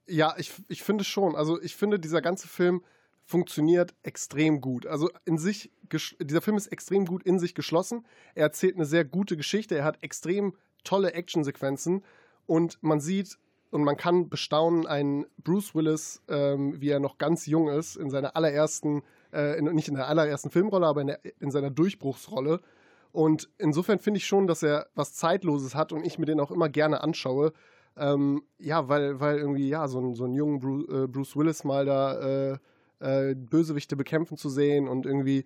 [0.07, 1.35] Ja, ich, ich finde schon.
[1.35, 2.83] Also ich finde, dieser ganze Film
[3.25, 4.87] funktioniert extrem gut.
[4.87, 5.73] Also in sich,
[6.21, 8.07] dieser Film ist extrem gut in sich geschlossen.
[8.35, 9.77] Er erzählt eine sehr gute Geschichte.
[9.77, 12.05] Er hat extrem tolle Actionsequenzen
[12.47, 13.37] und man sieht
[13.71, 18.11] und man kann bestaunen einen Bruce Willis, ähm, wie er noch ganz jung ist, in
[18.11, 22.61] seiner allerersten, äh, in, nicht in der allerersten Filmrolle, aber in, der, in seiner Durchbruchsrolle.
[23.11, 26.51] Und insofern finde ich schon, dass er was Zeitloses hat und ich mir den auch
[26.51, 27.53] immer gerne anschaue.
[27.96, 31.85] Ähm, ja, weil, weil irgendwie, ja, so, so einen jungen Bruce, äh, Bruce Willis mal
[31.87, 32.59] da äh,
[33.00, 35.44] äh, Bösewichte bekämpfen zu sehen und irgendwie,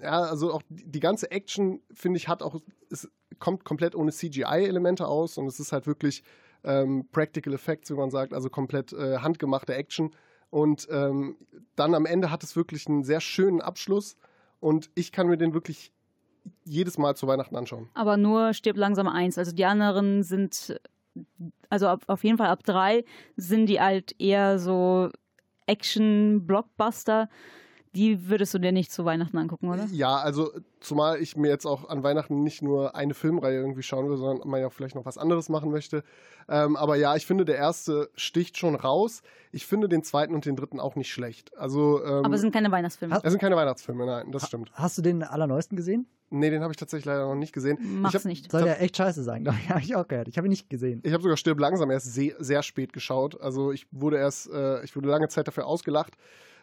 [0.00, 2.60] ja, also auch die, die ganze Action, finde ich, hat auch,
[2.90, 3.08] es
[3.38, 6.22] kommt komplett ohne CGI-Elemente aus und es ist halt wirklich
[6.64, 10.14] ähm, Practical Effects, wie man sagt, also komplett äh, handgemachte Action.
[10.50, 11.36] Und ähm,
[11.74, 14.16] dann am Ende hat es wirklich einen sehr schönen Abschluss
[14.60, 15.92] und ich kann mir den wirklich
[16.64, 17.88] jedes Mal zu Weihnachten anschauen.
[17.94, 19.38] Aber nur stirbt langsam eins.
[19.38, 20.80] Also die anderen sind,
[21.70, 23.04] also ab, auf jeden Fall ab drei
[23.36, 25.10] sind die halt eher so
[25.66, 27.28] Action-Blockbuster.
[27.94, 29.86] Die würdest du dir nicht zu Weihnachten angucken, oder?
[29.90, 30.50] Ja, also
[30.80, 34.46] zumal ich mir jetzt auch an Weihnachten nicht nur eine Filmreihe irgendwie schauen will, sondern
[34.46, 36.04] man ja vielleicht noch was anderes machen möchte.
[36.46, 39.22] Ähm, aber ja, ich finde, der erste sticht schon raus.
[39.50, 41.56] Ich finde den zweiten und den dritten auch nicht schlecht.
[41.56, 43.18] Also, ähm, Aber es sind keine Weihnachtsfilme.
[43.22, 44.70] es sind keine Weihnachtsfilme, nein, das stimmt.
[44.74, 46.06] Hast du den allerneuesten gesehen?
[46.30, 47.78] Nee, den habe ich tatsächlich leider noch nicht gesehen.
[48.00, 48.50] Mach's ich hab, nicht.
[48.50, 49.68] Soll der echt scheiße sein, glaube ich.
[49.70, 50.28] Habe ich auch gehört.
[50.28, 51.00] Ich habe ihn nicht gesehen.
[51.04, 53.40] Ich habe sogar Stirb langsam erst sehr, sehr spät geschaut.
[53.40, 56.14] Also ich wurde erst, äh, ich wurde lange Zeit dafür ausgelacht.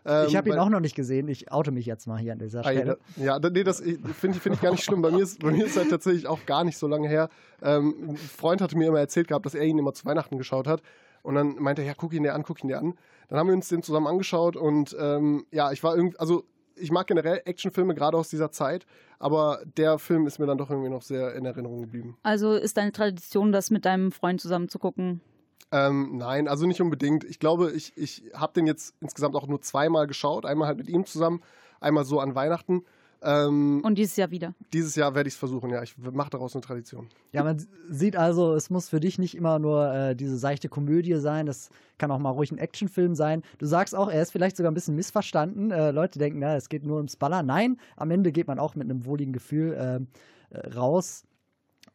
[0.05, 1.27] Ähm, ich habe ihn auch noch nicht gesehen.
[1.29, 2.97] Ich oute mich jetzt mal hier an dieser Stelle.
[3.15, 5.01] Ja, nee, das finde ich, find ich gar nicht schlimm.
[5.01, 7.29] Bei mir, ist, bei mir ist halt tatsächlich auch gar nicht so lange her.
[7.61, 10.67] Ähm, ein Freund hatte mir immer erzählt gehabt, dass er ihn immer zu Weihnachten geschaut
[10.67, 10.81] hat.
[11.21, 12.95] Und dann meinte er, ja, guck ihn dir an, guck ihn dir an.
[13.29, 16.43] Dann haben wir uns den zusammen angeschaut und ähm, ja, ich war irgendwie, also
[16.75, 18.85] ich mag generell Actionfilme, gerade aus dieser Zeit,
[19.23, 22.17] aber der Film ist mir dann doch irgendwie noch sehr in Erinnerung geblieben.
[22.23, 25.21] Also ist deine Tradition, das mit deinem Freund zusammen zu gucken?
[25.71, 27.23] Ähm, nein, also nicht unbedingt.
[27.23, 30.45] Ich glaube, ich, ich habe den jetzt insgesamt auch nur zweimal geschaut.
[30.45, 31.41] Einmal halt mit ihm zusammen,
[31.79, 32.83] einmal so an Weihnachten.
[33.23, 34.53] Ähm, Und dieses Jahr wieder?
[34.73, 35.81] Dieses Jahr werde ich es versuchen, ja.
[35.81, 37.07] Ich mache daraus eine Tradition.
[37.31, 41.15] Ja, man sieht also, es muss für dich nicht immer nur äh, diese seichte Komödie
[41.15, 43.43] sein, das kann auch mal ruhig ein Actionfilm sein.
[43.59, 45.71] Du sagst auch, er ist vielleicht sogar ein bisschen missverstanden.
[45.71, 47.45] Äh, Leute denken, na, es geht nur ums Ballern.
[47.45, 51.23] Nein, am Ende geht man auch mit einem wohligen Gefühl äh, äh, raus.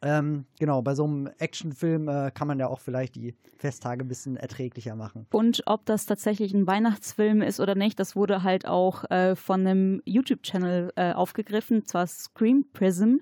[0.01, 4.07] Ähm, genau, bei so einem Actionfilm äh, kann man ja auch vielleicht die Festtage ein
[4.07, 5.27] bisschen erträglicher machen.
[5.31, 9.67] Und ob das tatsächlich ein Weihnachtsfilm ist oder nicht, das wurde halt auch äh, von
[9.67, 13.17] einem YouTube-Channel äh, aufgegriffen, zwar Scream Prism.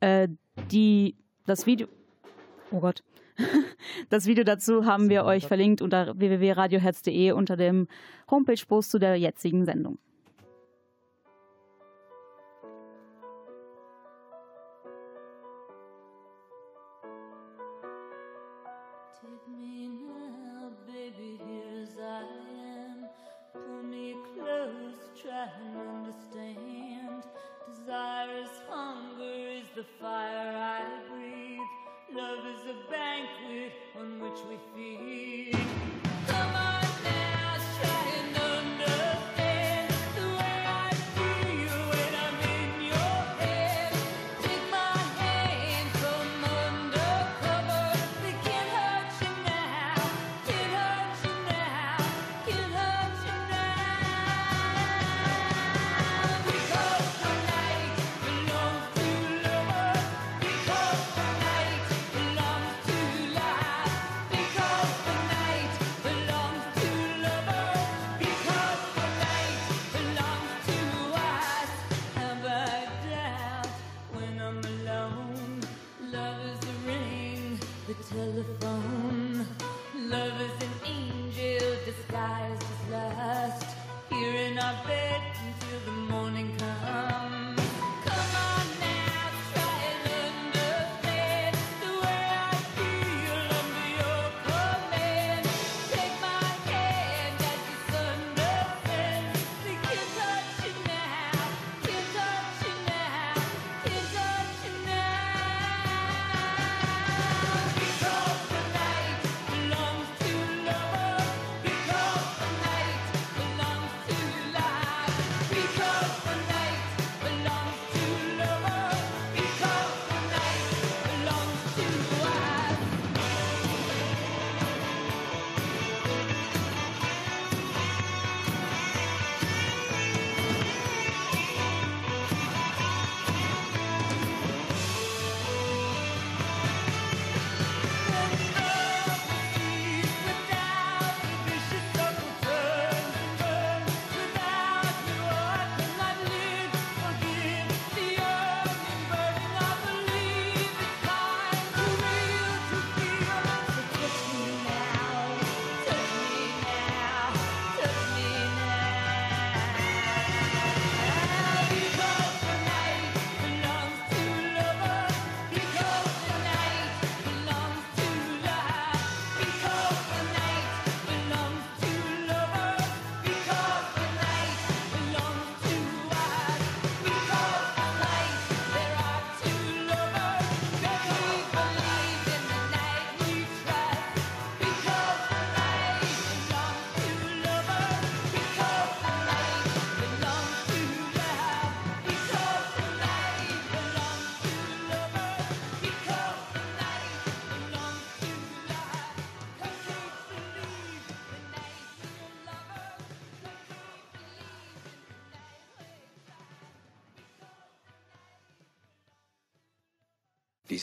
[0.00, 0.28] Äh,
[0.70, 1.88] die, das Video,
[2.70, 3.02] oh Gott,
[4.10, 7.88] das Video dazu haben wir euch verlinkt unter www.radioherz.de unter dem
[8.30, 9.98] Homepage-Post zu der jetzigen Sendung.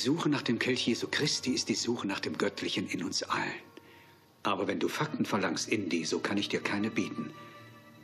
[0.06, 3.64] Suche nach dem Kelch Jesu Christi ist die Suche nach dem Göttlichen in uns allen.
[4.44, 7.32] Aber wenn du Fakten verlangst, Indy, so kann ich dir keine bieten.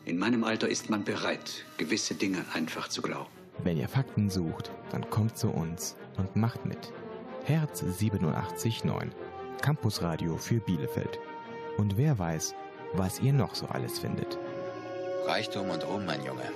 [0.06, 3.30] In meinem Alter ist man bereit, gewisse Dinge einfach zu glauben.
[3.64, 6.92] Wenn ihr Fakten sucht, dann kommt zu uns und macht mit.
[7.44, 9.12] Herz 87.9,
[9.62, 11.20] Campusradio für Bielefeld.
[11.78, 12.56] Und wer weiß,
[12.94, 14.40] was ihr noch so alles findet.
[15.28, 16.52] Reichtum und Ruhm, mein Junge.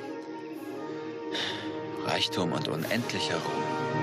[2.04, 3.95] Reichtum und unendlicher Ruhm.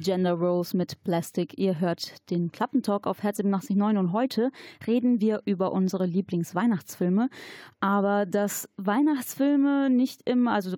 [0.00, 1.58] Gender Rose mit Plastic.
[1.58, 4.50] Ihr hört den Klappentalk auf Herz 87.9 und heute
[4.86, 7.28] reden wir über unsere Lieblingsweihnachtsfilme.
[7.80, 10.76] Aber dass Weihnachtsfilme nicht immer, also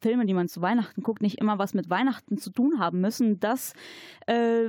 [0.00, 3.40] Filme, die man zu Weihnachten guckt, nicht immer was mit Weihnachten zu tun haben müssen,
[3.40, 3.72] das
[4.26, 4.68] äh,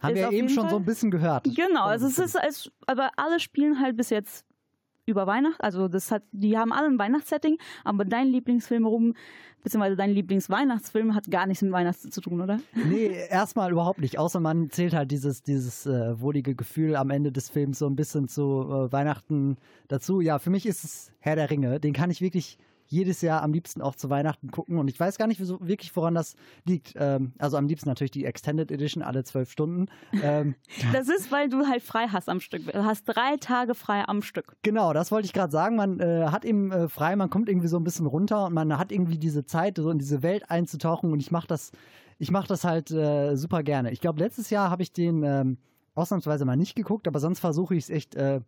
[0.00, 1.44] Haben wir eben schon Fall- so ein bisschen gehört.
[1.44, 4.46] Genau, also es ist als, aber alle spielen halt bis jetzt
[5.06, 9.14] über Weihnachten, also das hat, die haben alle ein Weihnachtssetting, aber dein Lieblingsfilm rum,
[9.62, 12.60] beziehungsweise dein Lieblingsweihnachtsfilm hat gar nichts mit Weihnachten zu tun, oder?
[12.74, 14.18] Nee, erstmal überhaupt nicht.
[14.18, 17.96] Außer man zählt halt dieses, dieses äh, wohlige Gefühl am Ende des Films so ein
[17.96, 19.56] bisschen zu äh, Weihnachten
[19.88, 20.20] dazu.
[20.20, 21.80] Ja, für mich ist es Herr der Ringe.
[21.80, 22.58] Den kann ich wirklich
[22.90, 24.78] jedes Jahr am liebsten auch zu Weihnachten gucken.
[24.78, 26.34] Und ich weiß gar nicht wieso, wirklich, woran das
[26.66, 26.94] liegt.
[26.96, 29.86] Ähm, also am liebsten natürlich die Extended Edition, alle zwölf Stunden.
[30.22, 30.56] Ähm,
[30.92, 32.66] Das ist, weil du halt frei hast am Stück.
[32.66, 34.56] Du hast drei Tage frei am Stück.
[34.62, 35.76] Genau, das wollte ich gerade sagen.
[35.76, 38.76] Man äh, hat eben äh, frei, man kommt irgendwie so ein bisschen runter und man
[38.76, 41.12] hat irgendwie diese Zeit, so in diese Welt einzutauchen.
[41.12, 41.70] Und ich mache das,
[42.18, 43.92] ich mache das halt äh, super gerne.
[43.92, 45.58] Ich glaube, letztes Jahr habe ich den ähm,
[45.94, 48.40] ausnahmsweise mal nicht geguckt, aber sonst versuche ich es echt äh,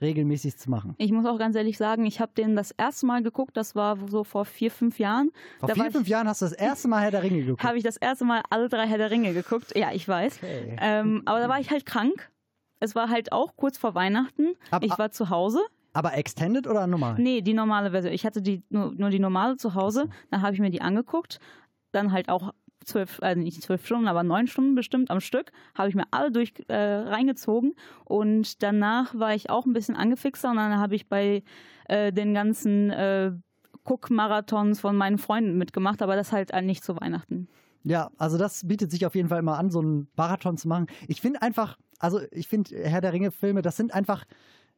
[0.00, 0.94] regelmäßig zu machen.
[0.98, 3.96] Ich muss auch ganz ehrlich sagen, ich habe den das erste Mal geguckt, das war
[4.08, 5.30] so vor vier, fünf Jahren.
[5.58, 7.64] Vor Da vier, fünf Jahren hast du das erste Mal Herr der Ringe geguckt.
[7.64, 9.76] habe ich das erste Mal alle drei Herr der Ringe geguckt.
[9.76, 10.38] Ja, ich weiß.
[10.42, 10.76] Okay.
[10.80, 12.30] Ähm, aber da war ich halt krank.
[12.78, 14.48] Es war halt auch kurz vor Weihnachten.
[14.70, 15.60] Aber- ich war zu Hause.
[15.94, 17.14] Aber Extended oder normal?
[17.18, 18.12] Nee, die normale Version.
[18.12, 20.10] Ich hatte die, nur, nur die normale zu Hause.
[20.30, 21.40] Dann habe ich mir die angeguckt.
[21.92, 22.52] Dann halt auch
[22.86, 25.52] zwölf, also nicht zwölf Stunden, aber neun Stunden bestimmt am Stück.
[25.74, 27.74] Habe ich mir alle durch äh, reingezogen.
[28.04, 30.50] Und danach war ich auch ein bisschen angefixter.
[30.50, 31.42] Und dann habe ich bei
[31.88, 33.32] äh, den ganzen äh,
[33.84, 36.02] Guck-Marathons von meinen Freunden mitgemacht.
[36.02, 37.48] Aber das halt nicht zu Weihnachten.
[37.86, 40.88] Ja, also das bietet sich auf jeden Fall immer an, so einen Marathon zu machen.
[41.06, 44.24] Ich finde einfach, also ich finde Herr der Ringe-Filme, das sind einfach,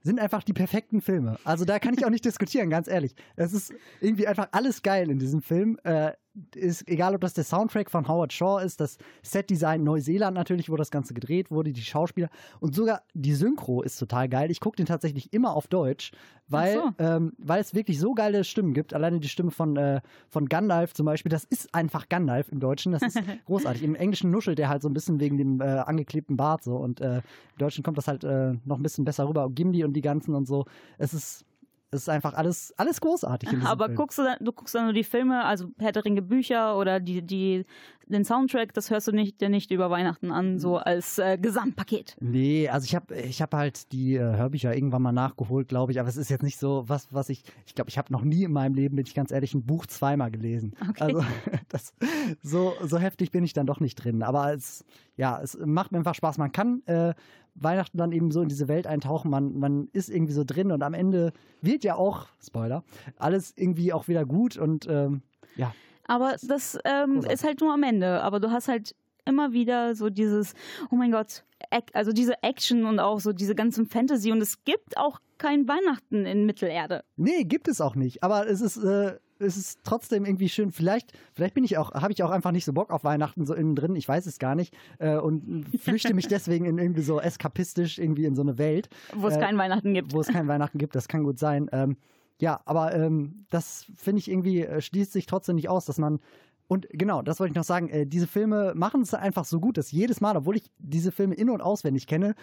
[0.02, 1.38] sind einfach die perfekten Filme.
[1.42, 3.14] Also da kann ich auch nicht diskutieren, ganz ehrlich.
[3.34, 5.78] Es ist irgendwie einfach alles geil in diesem Film.
[5.84, 6.12] Äh,
[6.54, 10.76] ist egal, ob das der Soundtrack von Howard Shaw ist, das Setdesign Neuseeland natürlich, wo
[10.76, 12.28] das Ganze gedreht wurde, die Schauspieler
[12.60, 14.50] und sogar die Synchro ist total geil.
[14.50, 16.12] Ich gucke den tatsächlich immer auf Deutsch,
[16.48, 16.90] weil, so.
[16.98, 18.94] ähm, weil es wirklich so geile Stimmen gibt.
[18.94, 22.92] Alleine die Stimme von, äh, von Gandalf zum Beispiel, das ist einfach Gandalf im Deutschen.
[22.92, 23.82] Das ist großartig.
[23.82, 27.00] Im Englischen nuschelt der halt so ein bisschen wegen dem äh, angeklebten Bart so und
[27.00, 29.48] äh, im Deutschen kommt das halt äh, noch ein bisschen besser rüber.
[29.50, 30.64] Gimli und die ganzen und so.
[30.96, 31.44] Es ist,
[31.90, 33.48] es ist einfach alles, alles großartig.
[33.64, 33.96] Aber Film.
[33.96, 37.00] guckst du, dann, du guckst dann nur die Filme, also Herr der Ringe Bücher oder
[37.00, 37.64] die, die,
[38.08, 42.16] den Soundtrack, das hörst du nicht, dir nicht über Weihnachten an, so als äh, Gesamtpaket.
[42.20, 46.00] Nee, also ich habe ich hab halt die äh, Hörbücher irgendwann mal nachgeholt, glaube ich,
[46.00, 48.44] aber es ist jetzt nicht so was, was ich, ich glaube, ich habe noch nie
[48.44, 50.74] in meinem Leben, bin ich ganz ehrlich, ein Buch zweimal gelesen.
[50.88, 51.02] Okay.
[51.02, 51.24] Also
[51.68, 51.94] das,
[52.42, 54.22] so, so heftig bin ich dann doch nicht drin.
[54.22, 54.84] Aber es,
[55.16, 56.38] ja, es macht mir einfach Spaß.
[56.38, 57.14] Man kann äh,
[57.54, 60.82] Weihnachten dann eben so in diese Welt eintauchen, man, man ist irgendwie so drin und
[60.82, 62.84] am Ende wird ja auch, Spoiler,
[63.16, 65.22] alles irgendwie auch wieder gut und ähm,
[65.56, 65.74] ja.
[66.08, 68.22] Aber das ähm, ist halt nur am Ende.
[68.22, 70.54] Aber du hast halt immer wieder so dieses,
[70.90, 71.44] oh mein Gott,
[71.92, 74.32] also diese Action und auch so diese ganzen Fantasy.
[74.32, 77.04] Und es gibt auch kein Weihnachten in Mittelerde.
[77.16, 78.22] Nee, gibt es auch nicht.
[78.22, 80.72] Aber es ist, äh, es ist trotzdem irgendwie schön.
[80.72, 83.54] Vielleicht, vielleicht bin ich auch, habe ich auch einfach nicht so Bock auf Weihnachten so
[83.54, 83.94] innen drin.
[83.94, 84.74] Ich weiß es gar nicht.
[84.98, 88.88] Äh, und flüchte mich deswegen in irgendwie so eskapistisch irgendwie in so eine Welt.
[89.14, 90.12] Wo es äh, kein Weihnachten gibt.
[90.12, 90.94] Wo es kein Weihnachten gibt.
[90.94, 91.68] Das kann gut sein.
[91.72, 91.96] Ähm,
[92.40, 96.20] ja, aber ähm, das finde ich irgendwie, äh, schließt sich trotzdem nicht aus, dass man
[96.68, 97.88] und genau, das wollte ich noch sagen.
[97.88, 101.34] Äh, diese Filme machen es einfach so gut, dass jedes Mal, obwohl ich diese Filme
[101.34, 102.34] in- und auswendig kenne,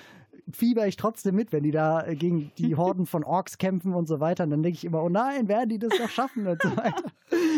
[0.52, 4.08] fieber ich trotzdem mit, wenn die da äh, gegen die Horden von Orks kämpfen und
[4.08, 4.46] so weiter.
[4.46, 7.04] Und dann denke ich immer, oh nein, werden die das doch schaffen und so weiter.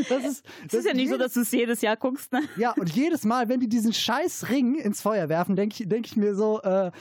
[0.09, 2.33] Das ist, Es ist ja nicht so, dass du es jedes Jahr guckst.
[2.33, 2.41] Ne?
[2.57, 6.05] ja, und jedes Mal, wenn die diesen scheiß Ring ins Feuer werfen, denke ich, denk
[6.05, 6.91] ich mir so, äh,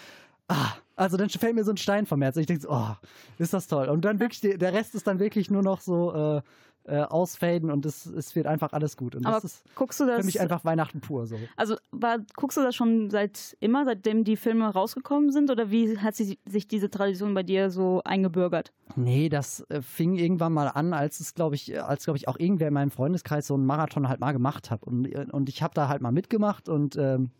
[0.49, 2.41] ah, also dann fällt mir so ein Stein vom Herzen.
[2.41, 2.95] Ich denke so, oh,
[3.39, 3.89] ist das toll.
[3.89, 6.43] Und dann wirklich, der Rest ist dann wirklich nur noch so äh,
[6.89, 9.17] äh, ausfaden und es, es wird einfach alles gut.
[9.17, 10.21] Und Aber das ist guckst du das?
[10.21, 11.27] für mich einfach Weihnachten pur.
[11.27, 11.37] So.
[11.57, 15.51] Also war, guckst du das schon seit immer, seitdem die Filme rausgekommen sind?
[15.51, 18.73] Oder wie hat sie, sich diese Tradition bei dir so eingebürgert?
[18.95, 22.39] Nee, das äh, fing irgendwann mal an, als es, glaube ich, als, glaube ich, auch
[22.39, 24.85] irgendwer in meinem Freundeskreis so einen Marathon halt mal gemacht hat.
[24.85, 27.31] Und, äh, und ich habe da halt mal mitgemacht und ähm,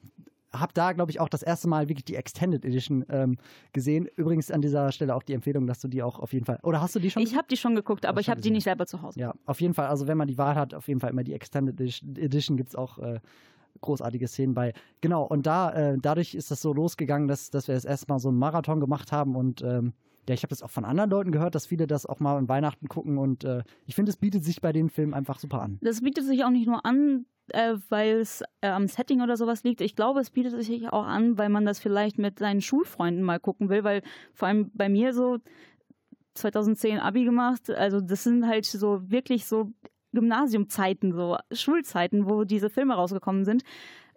[0.53, 3.37] habe da, glaube ich, auch das erste Mal wirklich die Extended Edition ähm,
[3.73, 4.09] gesehen.
[4.17, 6.59] Übrigens an dieser Stelle auch die Empfehlung, dass du die auch auf jeden Fall.
[6.63, 7.23] Oder hast du die schon?
[7.23, 9.19] Ich habe die schon geguckt, aber ich habe die nicht selber zu Hause.
[9.21, 9.87] Ja, auf jeden Fall.
[9.87, 12.75] Also wenn man die Wahl hat, auf jeden Fall immer die Extended Edition, gibt es
[12.75, 13.21] auch äh,
[13.81, 14.73] großartige Szenen bei.
[15.01, 18.19] Genau, und da, äh, dadurch ist das so losgegangen, dass, dass wir das erste Mal
[18.19, 19.93] so einen Marathon gemacht haben und ähm,
[20.29, 22.49] ja, ich habe das auch von anderen Leuten gehört, dass viele das auch mal an
[22.49, 25.79] Weihnachten gucken und äh, ich finde, es bietet sich bei den Filmen einfach super an.
[25.83, 29.63] Das bietet sich auch nicht nur an, äh, weil es äh, am Setting oder sowas
[29.65, 29.81] liegt.
[29.81, 33.39] Ich glaube, es bietet sich auch an, weil man das vielleicht mit seinen Schulfreunden mal
[33.39, 34.03] gucken will, weil
[34.35, 35.39] vor allem bei mir so
[36.35, 39.73] 2010 Abi gemacht, also das sind halt so wirklich so
[40.13, 43.63] Gymnasiumzeiten, so Schulzeiten, wo diese Filme rausgekommen sind.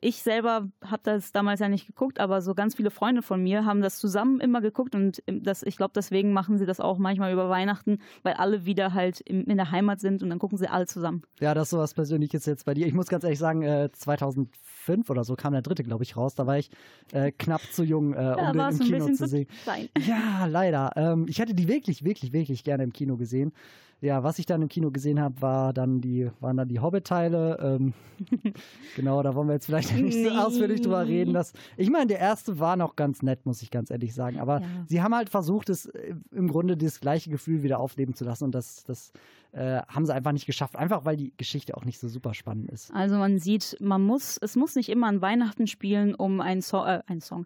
[0.01, 3.65] Ich selber habe das damals ja nicht geguckt, aber so ganz viele Freunde von mir
[3.65, 7.33] haben das zusammen immer geguckt und das, ich glaube, deswegen machen sie das auch manchmal
[7.33, 10.67] über Weihnachten, weil alle wieder halt in, in der Heimat sind und dann gucken sie
[10.67, 11.23] alle zusammen.
[11.39, 12.87] Ja, das ist sowas Persönliches jetzt bei dir.
[12.87, 16.35] Ich muss ganz ehrlich sagen, äh, 2005 oder so kam der dritte, glaube ich, raus.
[16.35, 16.69] Da war ich
[17.11, 19.47] äh, knapp zu jung, äh, um den warst im Kino zu zu sehen.
[19.63, 19.89] klein.
[19.99, 20.91] Ja, leider.
[20.95, 23.53] Ähm, ich hätte die wirklich, wirklich, wirklich gerne im Kino gesehen.
[24.01, 27.57] Ja, was ich dann im Kino gesehen habe, war dann die, waren dann die Hobbit-Teile.
[27.61, 27.93] Ähm,
[28.95, 31.33] genau, da wollen wir jetzt vielleicht nicht so ausführlich drüber reden.
[31.33, 34.39] Dass, ich meine, der erste war noch ganz nett, muss ich ganz ehrlich sagen.
[34.39, 34.67] Aber Ja.
[34.87, 38.45] sie haben halt versucht, es äh, im Grunde das gleiche Gefühl wieder aufleben zu lassen.
[38.45, 39.11] Und das, das
[39.51, 40.75] äh, haben sie einfach nicht geschafft.
[40.77, 42.93] Einfach weil die Geschichte auch nicht so super spannend ist.
[42.93, 46.85] Also man sieht, man muss, es muss nicht immer an Weihnachten spielen, um einen Song,
[46.87, 47.45] äh, einen Song,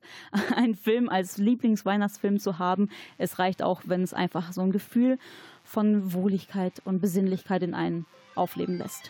[0.55, 2.89] einen Film als Lieblingsweihnachtsfilm zu haben.
[3.17, 5.17] Es reicht auch, wenn es einfach so ein Gefühl
[5.73, 8.05] von Wohligkeit und Besinnlichkeit in einen
[8.35, 9.09] aufleben lässt.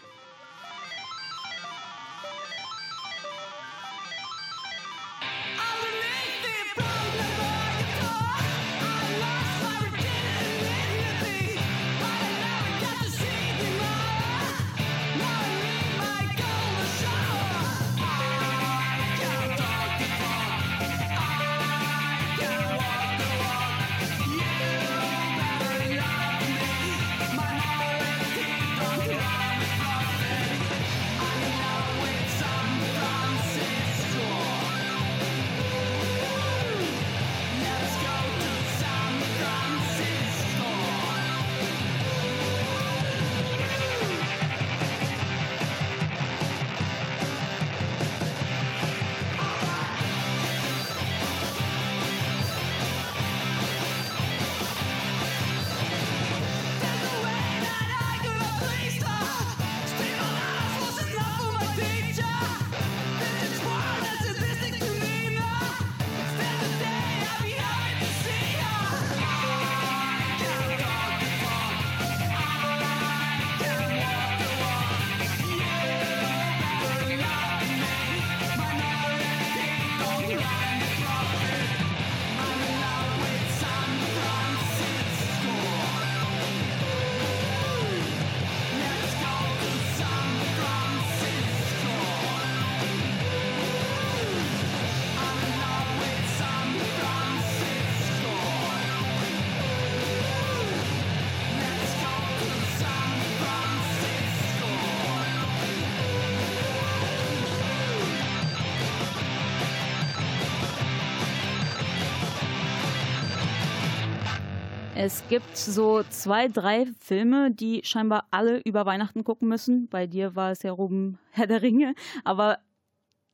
[115.05, 119.89] Es gibt so zwei, drei Filme, die scheinbar alle über Weihnachten gucken müssen.
[119.89, 121.93] Bei dir war es ja Ruben Herr der Ringe.
[122.23, 122.59] Aber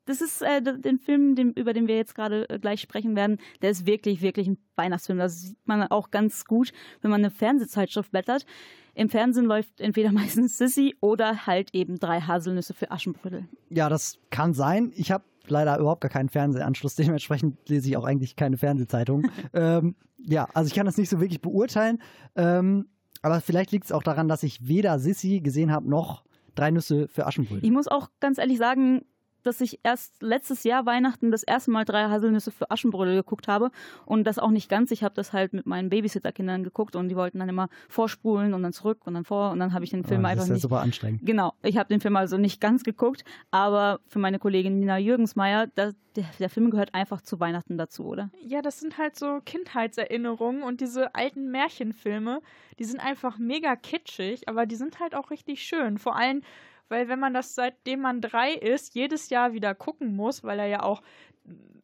[0.05, 3.37] das ist äh, den Film, den, über den wir jetzt gerade äh, gleich sprechen werden,
[3.61, 5.19] der ist wirklich, wirklich ein Weihnachtsfilm.
[5.19, 8.47] Das sieht man auch ganz gut, wenn man eine Fernsehzeitschrift blättert.
[8.95, 13.47] Im Fernsehen läuft entweder meistens Sissy oder halt eben drei Haselnüsse für Aschenbrödel.
[13.69, 14.91] Ja, das kann sein.
[14.95, 16.95] Ich habe leider überhaupt gar keinen Fernsehanschluss.
[16.95, 19.29] Dementsprechend lese ich auch eigentlich keine Fernsehzeitung.
[19.53, 22.01] ähm, ja, also ich kann das nicht so wirklich beurteilen.
[22.35, 22.87] Ähm,
[23.21, 26.23] aber vielleicht liegt es auch daran, dass ich weder Sissy gesehen habe, noch
[26.55, 27.63] drei Nüsse für Aschenbrödel.
[27.63, 29.03] Ich muss auch ganz ehrlich sagen,
[29.43, 33.71] dass ich erst letztes Jahr Weihnachten das erste Mal drei Haselnüsse für Aschenbrödel geguckt habe
[34.05, 34.91] und das auch nicht ganz.
[34.91, 38.63] Ich habe das halt mit meinen Babysitterkindern geguckt und die wollten dann immer vorspulen und
[38.63, 40.47] dann zurück und dann vor und dann habe ich den Film Ah, das einfach ist
[40.49, 40.61] ja nicht.
[40.63, 41.21] super anstrengend.
[41.25, 45.67] Genau, ich habe den Film also nicht ganz geguckt, aber für meine Kollegin Nina Jürgensmeier,
[45.75, 48.29] da, der, der Film gehört einfach zu Weihnachten dazu, oder?
[48.45, 52.41] Ja, das sind halt so Kindheitserinnerungen und diese alten Märchenfilme,
[52.77, 55.97] die sind einfach mega kitschig, aber die sind halt auch richtig schön.
[55.97, 56.41] Vor allem,
[56.89, 60.67] weil wenn man das seitdem man drei ist, jedes Jahr wieder gucken muss, weil er
[60.67, 61.01] ja auch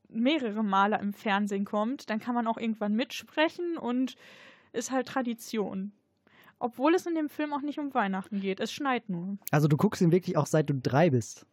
[0.09, 4.15] mehrere Male im Fernsehen kommt, dann kann man auch irgendwann mitsprechen und
[4.73, 5.91] ist halt Tradition.
[6.59, 8.59] Obwohl es in dem Film auch nicht um Weihnachten geht.
[8.59, 9.37] Es schneit nur.
[9.51, 11.45] Also du guckst ihn wirklich auch seit du drei bist.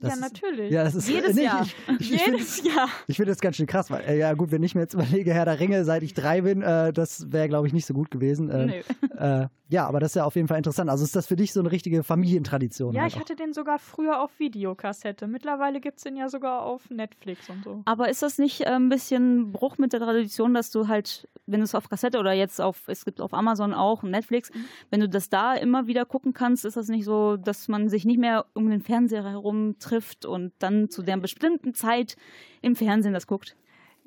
[0.00, 0.70] Das ja, ist- natürlich.
[0.72, 1.62] Ja, das ist Jedes nee, Jahr.
[1.62, 2.88] Ich, ich, ich Jedes find, Jahr.
[3.06, 5.34] Ich finde das ganz schön krass, weil, äh, ja gut, wenn ich mir jetzt überlege,
[5.34, 8.10] Herr der Ringe, seit ich drei bin, äh, das wäre, glaube ich, nicht so gut
[8.10, 8.50] gewesen.
[8.50, 8.82] Äh,
[9.18, 10.90] äh, ja, aber das ist ja auf jeden Fall interessant.
[10.90, 12.92] Also ist das für dich so eine richtige Familientradition?
[12.92, 13.20] Ja, halt ich auch?
[13.20, 15.28] hatte den sogar früher auf Videokassette.
[15.28, 17.82] Mittlerweile gibt es den ja sogar auf Netflix und so.
[17.84, 21.60] Aber ist das nicht äh, ein bisschen Bruch mit der Tradition, dass du halt, wenn
[21.60, 24.50] du es auf Kassette oder jetzt auf, es gibt auf Amazon auch und Netflix,
[24.90, 28.04] wenn du das da immer wieder gucken kannst, ist das nicht so, dass man sich
[28.04, 32.16] nicht mehr um den Fernseher herum trifft und dann zu der bestimmten Zeit
[32.62, 33.56] im Fernsehen das guckt?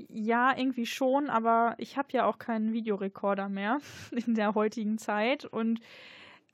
[0.10, 3.80] Ja, irgendwie schon, aber ich habe ja auch keinen Videorekorder mehr
[4.26, 5.80] in der heutigen Zeit und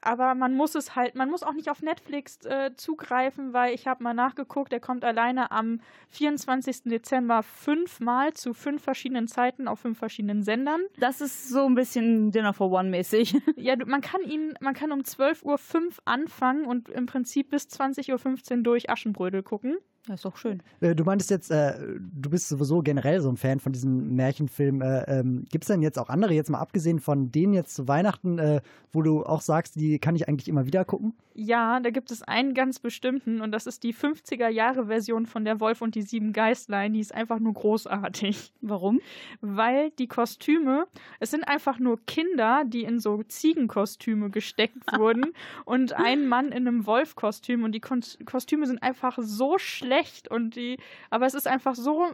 [0.02, 3.88] aber man muss es halt, man muss auch nicht auf Netflix äh, zugreifen, weil ich
[3.88, 6.84] habe mal nachgeguckt, der kommt alleine am 24.
[6.84, 10.82] Dezember fünfmal zu fünf verschiedenen Zeiten auf fünf verschiedenen Sendern.
[11.00, 13.36] Das ist so ein bisschen Dinner for One mäßig.
[13.56, 15.60] Ja, man kann ihn, man kann um 12.05 Uhr
[16.06, 19.78] anfangen und im Prinzip bis 20.15 Uhr durch Aschenbrödel gucken.
[20.10, 20.64] Das ist doch schön.
[20.82, 24.82] Äh, Du meintest jetzt, äh, du bist sowieso generell so ein Fan von diesem Märchenfilm.
[24.82, 27.88] Äh, ähm, Gibt es denn jetzt auch andere, jetzt mal abgesehen von denen jetzt zu
[27.88, 31.14] Weihnachten, äh, wo du auch sagst, die kann ich eigentlich immer wieder gucken?
[31.36, 35.82] Ja, da gibt es einen ganz bestimmten und das ist die 50er-Jahre-Version von Der Wolf
[35.82, 36.93] und die sieben Geistlein.
[36.93, 38.51] Die ist einfach nur großartig.
[38.62, 38.99] Warum?
[39.41, 40.86] Weil die Kostüme,
[41.20, 45.34] es sind einfach nur Kinder, die in so Ziegenkostüme gesteckt wurden
[45.66, 49.99] und ein Mann in einem Wolfkostüm und die Kon Kostüme sind einfach so schlecht
[50.30, 50.78] und die,
[51.10, 52.06] aber es ist einfach so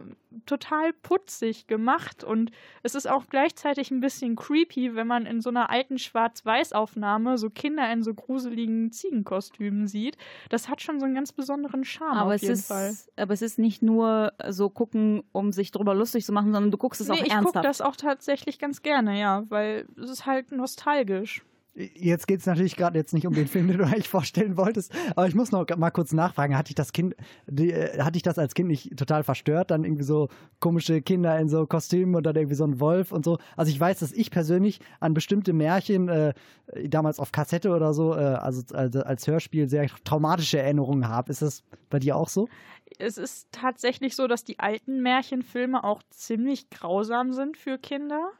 [0.44, 2.50] total putzig gemacht und
[2.82, 7.50] es ist auch gleichzeitig ein bisschen creepy, wenn man in so einer alten Schwarz-Weiß-Aufnahme so
[7.50, 10.16] Kinder in so gruseligen Ziegenkostümen sieht.
[10.50, 12.94] Das hat schon so einen ganz besonderen Charme Aber auf es, jeden ist, Fall.
[13.16, 16.78] aber es ist nicht nur so gucken, um sich drüber lustig zu machen, sondern du
[16.78, 17.54] guckst es Nee, auch ich ernsthaft.
[17.54, 21.44] gucke das auch tatsächlich ganz gerne, ja, weil es ist halt nostalgisch.
[21.78, 24.94] Jetzt geht es natürlich gerade jetzt nicht um den Film, den du eigentlich vorstellen wolltest,
[25.10, 27.14] aber ich muss noch mal kurz nachfragen, hatte ich das Kind,
[27.46, 31.38] die, äh, hatte ich das als Kind nicht total verstört, dann irgendwie so komische Kinder
[31.38, 33.36] in so Kostümen und dann irgendwie so ein Wolf und so.
[33.56, 36.32] Also ich weiß, dass ich persönlich an bestimmte Märchen, äh,
[36.84, 41.30] damals auf Kassette oder so, äh, also, also als Hörspiel sehr traumatische Erinnerungen habe.
[41.30, 42.48] Ist das bei dir auch so?
[42.98, 48.30] Es ist tatsächlich so, dass die alten Märchenfilme auch ziemlich grausam sind für Kinder.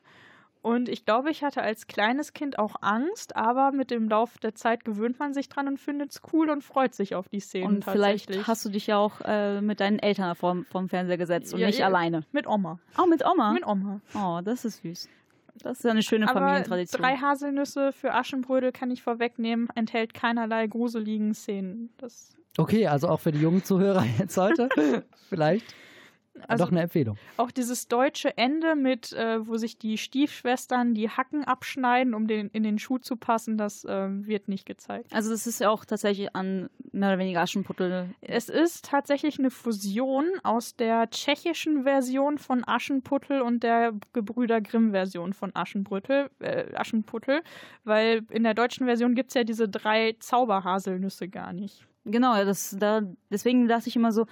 [0.67, 4.57] Und ich glaube, ich hatte als kleines Kind auch Angst, aber mit dem Lauf der
[4.57, 7.77] Zeit gewöhnt man sich dran und findet es cool und freut sich auf die Szenen
[7.77, 8.25] und tatsächlich.
[8.25, 11.61] vielleicht hast du dich ja auch äh, mit deinen Eltern vorm, vorm Fernseher gesetzt und
[11.61, 12.25] Ja, nicht ja, alleine.
[12.33, 12.81] Mit Oma.
[12.97, 13.53] Auch mit Oma?
[13.53, 14.01] Mit Oma.
[14.15, 15.09] Oh, das ist süß.
[15.63, 17.01] Das ist eine schöne Aber Familientradition.
[17.01, 21.91] drei Haselnüsse für Aschenbrödel kann ich vorwegnehmen, enthält keinerlei gruseligen Szenen.
[21.99, 24.69] Das Okay, also auch für die jungen Zuhörer jetzt heute
[25.29, 25.77] vielleicht
[26.47, 27.17] Also- doch eine Empfehlung.
[27.37, 32.49] Auch dieses deutsche Ende mit, äh, wo sich die Stiefschwestern die Hacken abschneiden, um den,
[32.49, 35.13] in den Schuh zu passen, das ähm, wird nicht gezeigt.
[35.13, 38.11] Also das ist ja auch tatsächlich an mehr oder weniger Aschenputtel.
[38.21, 45.33] Es ist tatsächlich eine Fusion aus der tschechischen Version von Aschenputtel und der Gebrüder Grimm-Version
[45.33, 47.43] von Aschenbrüttel, äh, Aschenputtel,
[47.85, 51.87] weil in der deutschen Version gibt es ja diese drei Zauberhaselnüsse gar nicht.
[52.05, 54.27] Genau, das, da, deswegen dachte ich immer so,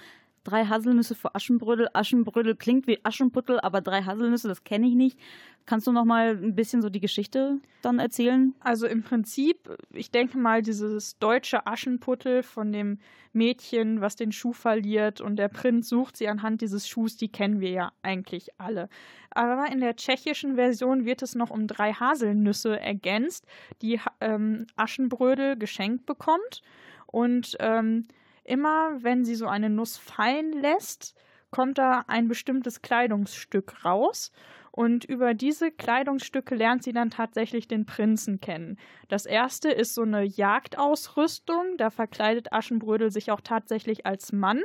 [0.45, 1.89] drei Haselnüsse für Aschenbrödel.
[1.93, 5.19] Aschenbrödel klingt wie Aschenputtel, aber drei Haselnüsse, das kenne ich nicht.
[5.65, 8.53] Kannst du noch mal ein bisschen so die Geschichte dann erzählen?
[8.59, 9.57] Also im Prinzip,
[9.91, 12.99] ich denke mal, dieses deutsche Aschenputtel von dem
[13.33, 17.59] Mädchen, was den Schuh verliert und der Prinz sucht sie anhand dieses Schuhs, die kennen
[17.59, 18.87] wir ja eigentlich alle.
[19.31, 23.45] Aber in der tschechischen Version wird es noch um drei Haselnüsse ergänzt,
[23.81, 26.61] die ähm, Aschenbrödel geschenkt bekommt.
[27.07, 28.07] Und ähm,
[28.45, 31.15] immer wenn sie so eine Nuss fallen lässt,
[31.51, 34.31] kommt da ein bestimmtes Kleidungsstück raus.
[34.71, 38.77] Und über diese Kleidungsstücke lernt sie dann tatsächlich den Prinzen kennen.
[39.07, 41.77] Das erste ist so eine Jagdausrüstung.
[41.77, 44.61] Da verkleidet Aschenbrödel sich auch tatsächlich als Mann,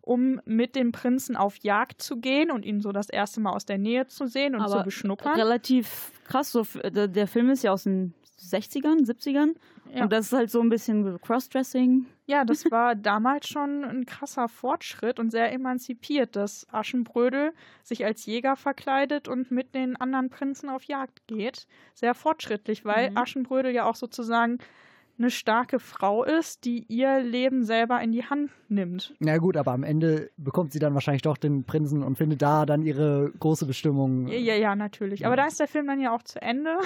[0.00, 3.66] um mit dem Prinzen auf Jagd zu gehen und ihn so das erste Mal aus
[3.66, 5.34] der Nähe zu sehen und zu beschnuppern.
[5.34, 6.52] Relativ krass.
[6.52, 9.54] So, der, der Film ist ja aus den 60ern, 70ern.
[9.92, 10.04] Ja.
[10.04, 12.06] Und das ist halt so ein bisschen Crossdressing.
[12.26, 18.26] Ja, das war damals schon ein krasser Fortschritt und sehr emanzipiert, dass Aschenbrödel sich als
[18.26, 21.66] Jäger verkleidet und mit den anderen Prinzen auf Jagd geht.
[21.94, 23.16] Sehr fortschrittlich, weil Mhm.
[23.16, 24.58] Aschenbrödel ja auch sozusagen
[25.18, 29.14] eine starke Frau ist, die ihr Leben selber in die Hand nimmt.
[29.18, 32.66] Na gut, aber am Ende bekommt sie dann wahrscheinlich doch den Prinzen und findet da
[32.66, 34.28] dann ihre große Bestimmung.
[34.28, 35.26] Ja, ja, ja, natürlich.
[35.26, 36.78] Aber da ist der Film dann ja auch zu Ende.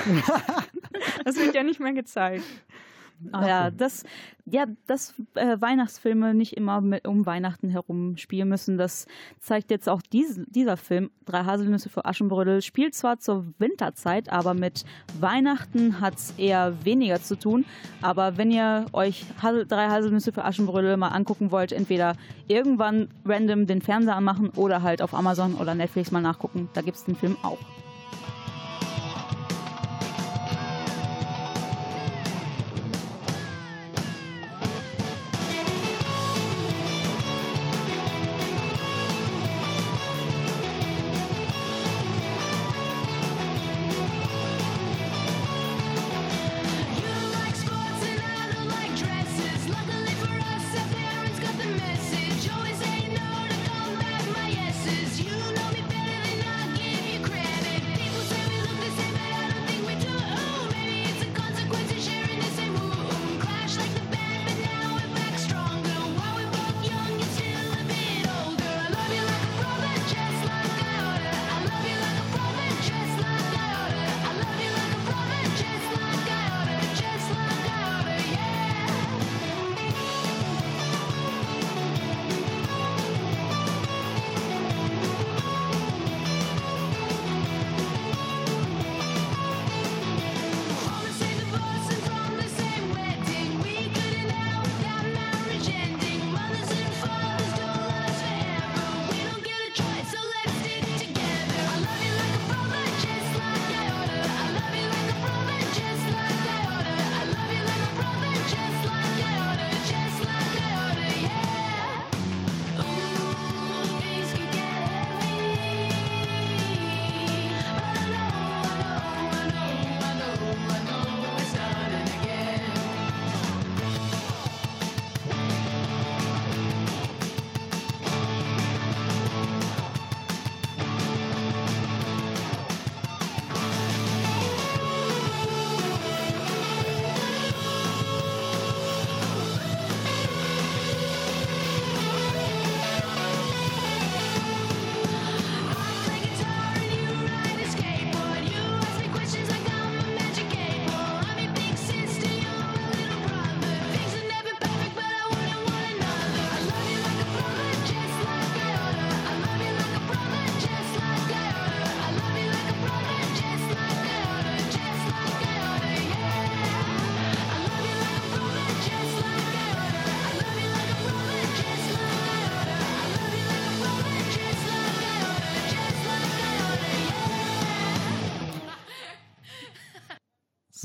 [1.24, 2.44] das wird ja nicht mehr gezeigt.
[3.30, 4.04] Ah, ja, das,
[4.46, 9.06] ja, dass äh, Weihnachtsfilme nicht immer mit, um Weihnachten herum spielen müssen, das
[9.40, 11.10] zeigt jetzt auch dies, dieser Film.
[11.24, 14.84] Drei Haselnüsse für Aschenbrödel spielt zwar zur Winterzeit, aber mit
[15.20, 17.64] Weihnachten hat es eher weniger zu tun.
[18.00, 22.16] Aber wenn ihr euch Hasel, drei Haselnüsse für Aschenbrödel mal angucken wollt, entweder
[22.48, 26.96] irgendwann random den Fernseher anmachen oder halt auf Amazon oder Netflix mal nachgucken, da gibt
[26.96, 27.58] es den Film auch.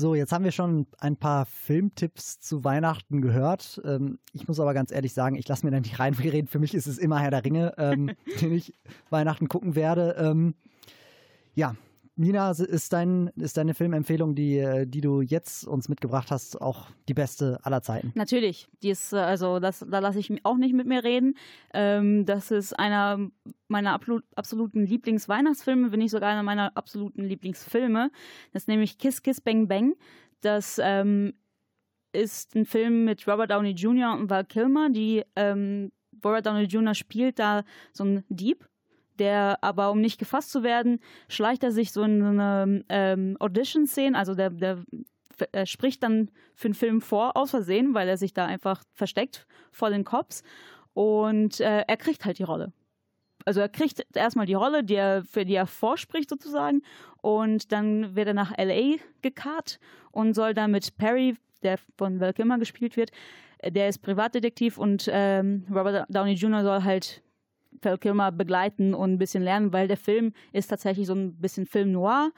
[0.08, 3.78] So, jetzt haben wir schon ein paar Filmtipps zu Weihnachten gehört.
[3.84, 6.48] Ähm, ich muss aber ganz ehrlich sagen, ich lasse mir da nicht reinreden.
[6.48, 8.72] Für mich ist es immer Herr der Ringe, ähm, den ich
[9.10, 10.16] Weihnachten gucken werde.
[10.18, 10.54] Ähm,
[11.54, 11.74] ja,
[12.18, 16.88] Nina, ist, dein, ist deine Filmempfehlung, die, äh, die du jetzt uns mitgebracht hast, auch
[17.08, 18.10] die beste aller Zeiten?
[18.16, 18.66] Natürlich.
[18.82, 21.36] Die ist, äh, also das, da lasse ich auch nicht mit mir reden.
[21.72, 23.30] Ähm, das ist einer
[23.68, 28.10] meiner absolut, absoluten Lieblingsweihnachtsfilme, wenn nicht sogar einer meiner absoluten Lieblingsfilme.
[28.52, 29.94] Das ist nämlich Kiss Kiss Bang Bang.
[30.40, 31.34] Das ähm,
[32.12, 34.12] ist ein Film mit Robert Downey Jr.
[34.18, 34.90] und Val Kilmer.
[34.90, 35.92] Die ähm,
[36.24, 36.94] Robert Downey Jr.
[36.94, 37.62] spielt da
[37.92, 38.68] so einen Dieb
[39.18, 43.36] der aber, um nicht gefasst zu werden, schleicht er sich so in so eine ähm,
[43.38, 44.78] Audition-Szene, also der, der
[45.52, 49.46] er spricht dann für den Film vor, aus Versehen, weil er sich da einfach versteckt
[49.70, 50.42] vor den Cops
[50.94, 52.72] und äh, er kriegt halt die Rolle.
[53.44, 56.82] Also er kriegt erstmal die Rolle, die er, für die er vorspricht sozusagen
[57.22, 58.98] und dann wird er nach L.A.
[59.22, 59.78] gekarrt
[60.10, 63.10] und soll dann mit Perry, der von Val Kilmer gespielt wird,
[63.64, 66.62] der ist Privatdetektiv und ähm, Robert Downey Jr.
[66.62, 67.22] soll halt
[67.82, 71.66] Val Kilmer begleiten und ein bisschen lernen, weil der Film ist tatsächlich so ein bisschen
[71.66, 72.30] Film noir,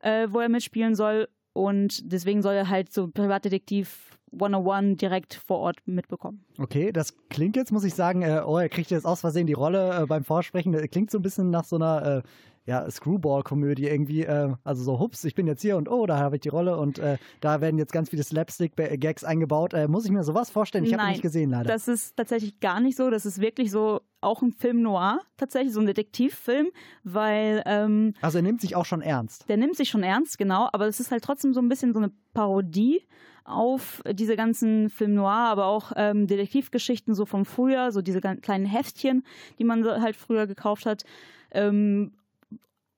[0.00, 1.28] äh, wo er mitspielen soll.
[1.52, 6.44] Und deswegen soll er halt so Privatdetektiv 101 direkt vor Ort mitbekommen.
[6.58, 9.52] Okay, das klingt jetzt, muss ich sagen, äh, oh, er kriegt jetzt aus Versehen die
[9.52, 10.72] Rolle äh, beim Vorsprechen.
[10.72, 12.22] Das klingt so ein bisschen nach so einer äh,
[12.64, 14.22] ja, Screwball-Komödie irgendwie.
[14.22, 16.76] Äh, also so, hups, ich bin jetzt hier und oh, da habe ich die Rolle
[16.76, 19.74] und äh, da werden jetzt ganz viele Slapstick-Gags eingebaut.
[19.74, 20.84] Äh, muss ich mir sowas vorstellen?
[20.84, 21.64] Ich habe nicht gesehen, leider.
[21.64, 23.10] Das ist tatsächlich gar nicht so.
[23.10, 26.68] Das ist wirklich so auch ein Film noir, tatsächlich so ein Detektivfilm,
[27.02, 27.62] weil.
[27.66, 29.48] Ähm, also er nimmt sich auch schon ernst.
[29.48, 31.98] Der nimmt sich schon ernst, genau, aber es ist halt trotzdem so ein bisschen so
[31.98, 33.02] eine Parodie
[33.44, 38.66] auf diese ganzen Film noir, aber auch ähm, Detektivgeschichten so vom Frühjahr, so diese kleinen
[38.66, 39.24] Heftchen,
[39.58, 41.04] die man halt früher gekauft hat.
[41.50, 42.12] Ähm,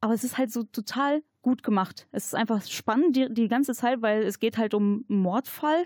[0.01, 2.07] aber es ist halt so total gut gemacht.
[2.13, 5.85] Es ist einfach spannend die, die ganze Zeit, weil es geht halt um einen Mordfall,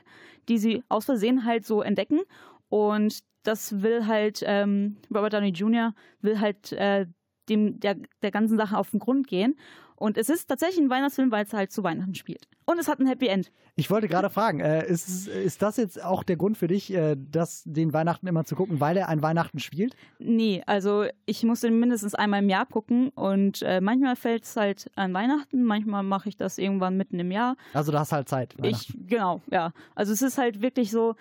[0.48, 2.20] die sie aus Versehen halt so entdecken
[2.68, 5.94] und das will halt ähm, Robert Downey Jr.
[6.20, 7.06] will halt äh,
[7.48, 9.56] dem der, der ganzen Sache auf den Grund gehen
[9.98, 12.46] und es ist tatsächlich ein Weihnachtsfilm, weil es halt zu Weihnachten spielt.
[12.66, 13.50] Und es hat ein Happy End.
[13.74, 17.16] Ich wollte gerade fragen, äh, ist, ist das jetzt auch der Grund für dich, äh,
[17.18, 19.96] das, den Weihnachten immer zu gucken, weil er ein Weihnachten spielt?
[20.18, 24.56] Nee, also ich muss den mindestens einmal im Jahr gucken und äh, manchmal fällt es
[24.56, 27.56] halt an Weihnachten, manchmal mache ich das irgendwann mitten im Jahr.
[27.72, 28.54] Also du hast halt Zeit.
[28.62, 29.72] Ich, genau, ja.
[29.94, 31.16] Also es ist halt wirklich so,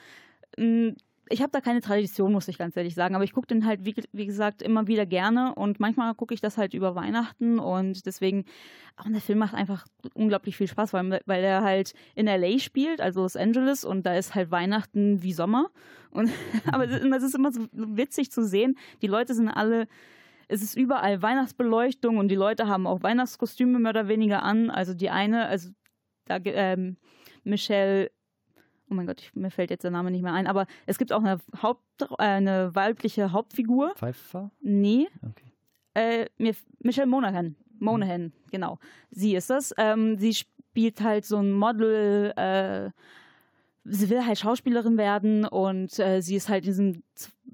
[0.58, 0.94] mh,
[1.30, 3.86] ich habe da keine Tradition, muss ich ganz ehrlich sagen, aber ich gucke den halt,
[3.86, 8.06] wie, wie, gesagt, immer wieder gerne und manchmal gucke ich das halt über Weihnachten und
[8.06, 8.46] deswegen,
[8.96, 12.60] auch der Film macht einfach unglaublich viel Spaß, weil, weil er halt in L.A.
[12.60, 15.70] spielt, also Los Angeles und da ist halt Weihnachten wie Sommer
[16.12, 16.30] und
[16.72, 19.88] aber das ist immer so witzig zu sehen, die Leute sind alle
[20.50, 24.70] es ist überall Weihnachtsbeleuchtung und die Leute haben auch Weihnachtskostüme mehr oder weniger an.
[24.70, 25.72] Also die eine, also
[26.26, 26.96] da ähm,
[27.44, 28.12] Michelle
[28.90, 31.12] oh mein Gott, ich, mir fällt jetzt der Name nicht mehr ein, aber es gibt
[31.12, 33.94] auch eine, Haupt, äh, eine weibliche Hauptfigur.
[33.96, 34.52] Pfeiffer?
[34.62, 35.08] Nee.
[35.22, 35.52] Okay.
[35.94, 37.56] Äh, mir, Michelle Monaghan.
[37.80, 38.32] Monaghan, hm.
[38.52, 38.80] genau.
[39.12, 39.74] Sie ist das.
[39.78, 42.92] Ähm, sie spielt halt so ein Model, äh,
[43.84, 47.04] sie will halt Schauspielerin werden und äh, sie ist halt in diesem,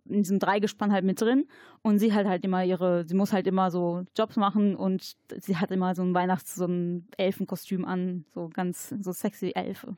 [0.06, 1.48] in diesem Dreigespann halt mit drin
[1.82, 5.58] und sie hat halt immer ihre, sie muss halt immer so Jobs machen und sie
[5.58, 9.96] hat immer so ein Weihnachts-, so ein Elfenkostüm an, so ganz, so sexy Elfe.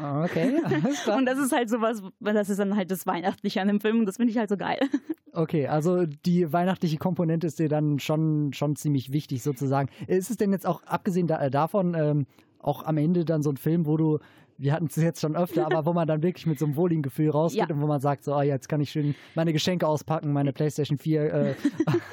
[0.00, 0.60] Ah, okay,
[1.16, 4.06] Und das ist halt sowas, das ist dann halt das Weihnachtliche an dem Film und
[4.06, 4.78] das finde ich halt so geil.
[5.34, 9.88] Okay, also die weihnachtliche Komponente ist dir dann schon, schon ziemlich wichtig sozusagen.
[10.08, 12.26] Ist es denn jetzt auch, abgesehen da, äh, davon, ähm,
[12.58, 14.18] auch am Ende dann so ein Film, wo du
[14.56, 17.02] wir hatten es jetzt schon öfter, aber wo man dann wirklich mit so einem wohligen
[17.02, 17.74] Gefühl rausgeht ja.
[17.74, 20.98] und wo man sagt, so, oh, jetzt kann ich schön meine Geschenke auspacken, meine PlayStation
[20.98, 21.54] 4 äh,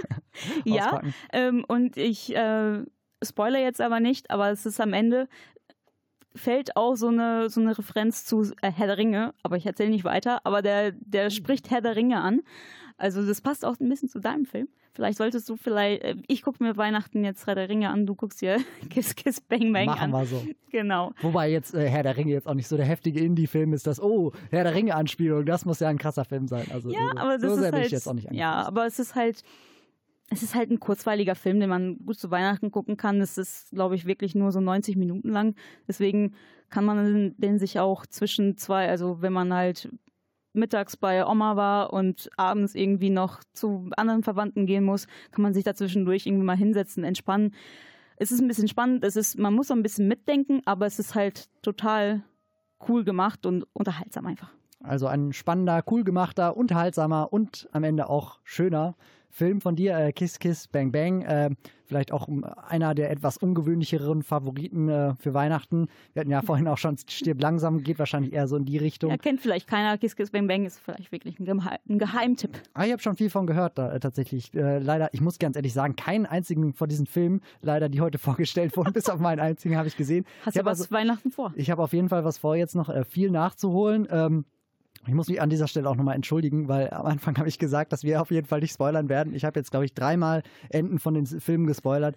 [0.65, 1.01] Ja,
[1.33, 2.83] ähm, und ich äh,
[3.23, 5.27] spoiler jetzt aber nicht, aber es ist am Ende,
[6.35, 9.89] fällt auch so eine, so eine Referenz zu äh, Herr der Ringe, aber ich erzähle
[9.89, 12.41] nicht weiter, aber der, der spricht Herr der Ringe an.
[12.97, 14.67] Also das passt auch ein bisschen zu deinem Film.
[14.93, 18.15] Vielleicht solltest du vielleicht, äh, ich gucke mir Weihnachten jetzt Herr der Ringe an, du
[18.15, 18.59] guckst dir
[18.89, 20.21] Kiss Kiss Bang Bang Machen an.
[20.21, 20.45] wir so.
[20.71, 21.11] Genau.
[21.21, 24.01] Wobei jetzt äh, Herr der Ringe jetzt auch nicht so der heftige Indie-Film ist, dass,
[24.01, 26.67] oh, Herr der Ringe-Anspielung, das muss ja ein krasser Film sein.
[26.73, 28.99] Also ja, so, aber das so ist halt, ich jetzt auch nicht Ja, aber es
[28.99, 29.43] ist halt,
[30.29, 33.21] es ist halt ein kurzweiliger Film, den man gut zu Weihnachten gucken kann.
[33.21, 35.55] Es ist, glaube ich, wirklich nur so 90 Minuten lang.
[35.87, 36.33] Deswegen
[36.69, 39.89] kann man den sich auch zwischen zwei, also wenn man halt
[40.53, 45.53] mittags bei Oma war und abends irgendwie noch zu anderen Verwandten gehen muss, kann man
[45.53, 47.53] sich da zwischendurch irgendwie mal hinsetzen, entspannen.
[48.17, 50.97] Es ist ein bisschen spannend, es ist, man muss so ein bisschen mitdenken, aber es
[50.97, 52.23] ist halt total
[52.87, 54.51] cool gemacht und unterhaltsam einfach.
[54.81, 58.95] Also ein spannender, cool gemachter, unterhaltsamer und am Ende auch schöner
[59.35, 61.21] Film von dir, äh, Kiss Kiss Bang Bang.
[61.23, 61.49] Äh,
[61.83, 65.89] vielleicht auch ähm, einer der etwas ungewöhnlicheren Favoriten äh, für Weihnachten.
[66.13, 69.11] Wir hatten ja vorhin auch schon Stirb langsam, geht wahrscheinlich eher so in die Richtung.
[69.11, 69.97] Ja, kennt vielleicht keiner.
[69.97, 72.51] Kiss Kiss Bang Bang ist vielleicht wirklich ein, Geheim ein Geheimtipp.
[72.73, 74.53] Ah, ich habe schon viel von gehört, da, äh, tatsächlich.
[74.53, 78.17] Äh, leider, ich muss ganz ehrlich sagen, keinen einzigen von diesen Filmen, leider, die heute
[78.19, 80.25] vorgestellt wurden, bis auf meinen einzigen habe ich gesehen.
[80.45, 81.51] Hast du was also, Weihnachten vor?
[81.57, 84.07] Ich habe auf jeden Fall was vor, jetzt noch äh, viel nachzuholen.
[84.09, 84.45] Ähm,
[85.07, 87.93] ich muss mich an dieser Stelle auch nochmal entschuldigen, weil am Anfang habe ich gesagt,
[87.93, 89.33] dass wir auf jeden Fall nicht spoilern werden.
[89.33, 92.15] Ich habe jetzt, glaube ich, dreimal Enden von den Filmen gespoilert.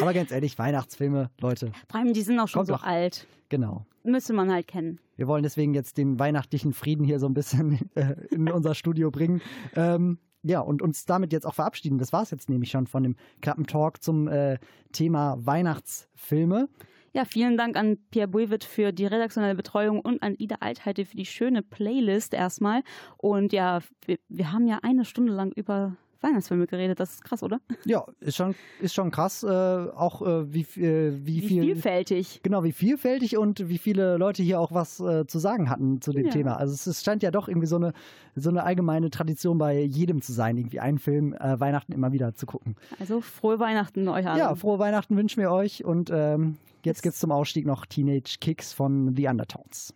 [0.00, 1.72] Aber ganz ehrlich, Weihnachtsfilme, Leute.
[1.90, 2.82] Vor allem, die sind auch schon so doch.
[2.82, 3.26] alt.
[3.48, 3.84] Genau.
[4.04, 4.98] Müsste man halt kennen.
[5.16, 9.10] Wir wollen deswegen jetzt den weihnachtlichen Frieden hier so ein bisschen äh, in unser Studio
[9.10, 9.40] bringen.
[9.76, 11.98] Ähm, ja, und uns damit jetzt auch verabschieden.
[11.98, 14.58] Das war es jetzt nämlich schon von dem Klappentalk zum äh,
[14.90, 16.68] Thema Weihnachtsfilme.
[17.14, 21.16] Ja, vielen Dank an Pierre Buivet für die redaktionelle Betreuung und an Ida Altheide für
[21.16, 22.82] die schöne Playlist erstmal.
[23.18, 27.00] Und ja, wir, wir haben ja eine Stunde lang über Weihnachtsfilme geredet.
[27.00, 27.60] Das ist krass, oder?
[27.84, 31.62] Ja, ist schon, ist schon krass, äh, auch äh, wie, äh, wie, Wie viel.
[31.64, 32.40] vielfältig.
[32.42, 36.12] Genau, wie vielfältig und wie viele Leute hier auch was äh, zu sagen hatten zu
[36.12, 36.30] dem Ja.
[36.32, 36.56] Thema.
[36.56, 37.92] Also es, es scheint ja doch irgendwie so eine,
[38.36, 42.34] so eine allgemeine Tradition bei jedem zu sein, irgendwie einen Film äh, Weihnachten immer wieder
[42.34, 42.76] zu gucken.
[43.00, 44.38] Also frohe Weihnachten euch allen.
[44.38, 48.72] Ja, frohe Weihnachten wünschen wir euch und ähm, jetzt gibt's zum Ausstieg noch Teenage Kicks
[48.72, 49.92] von The Undertones.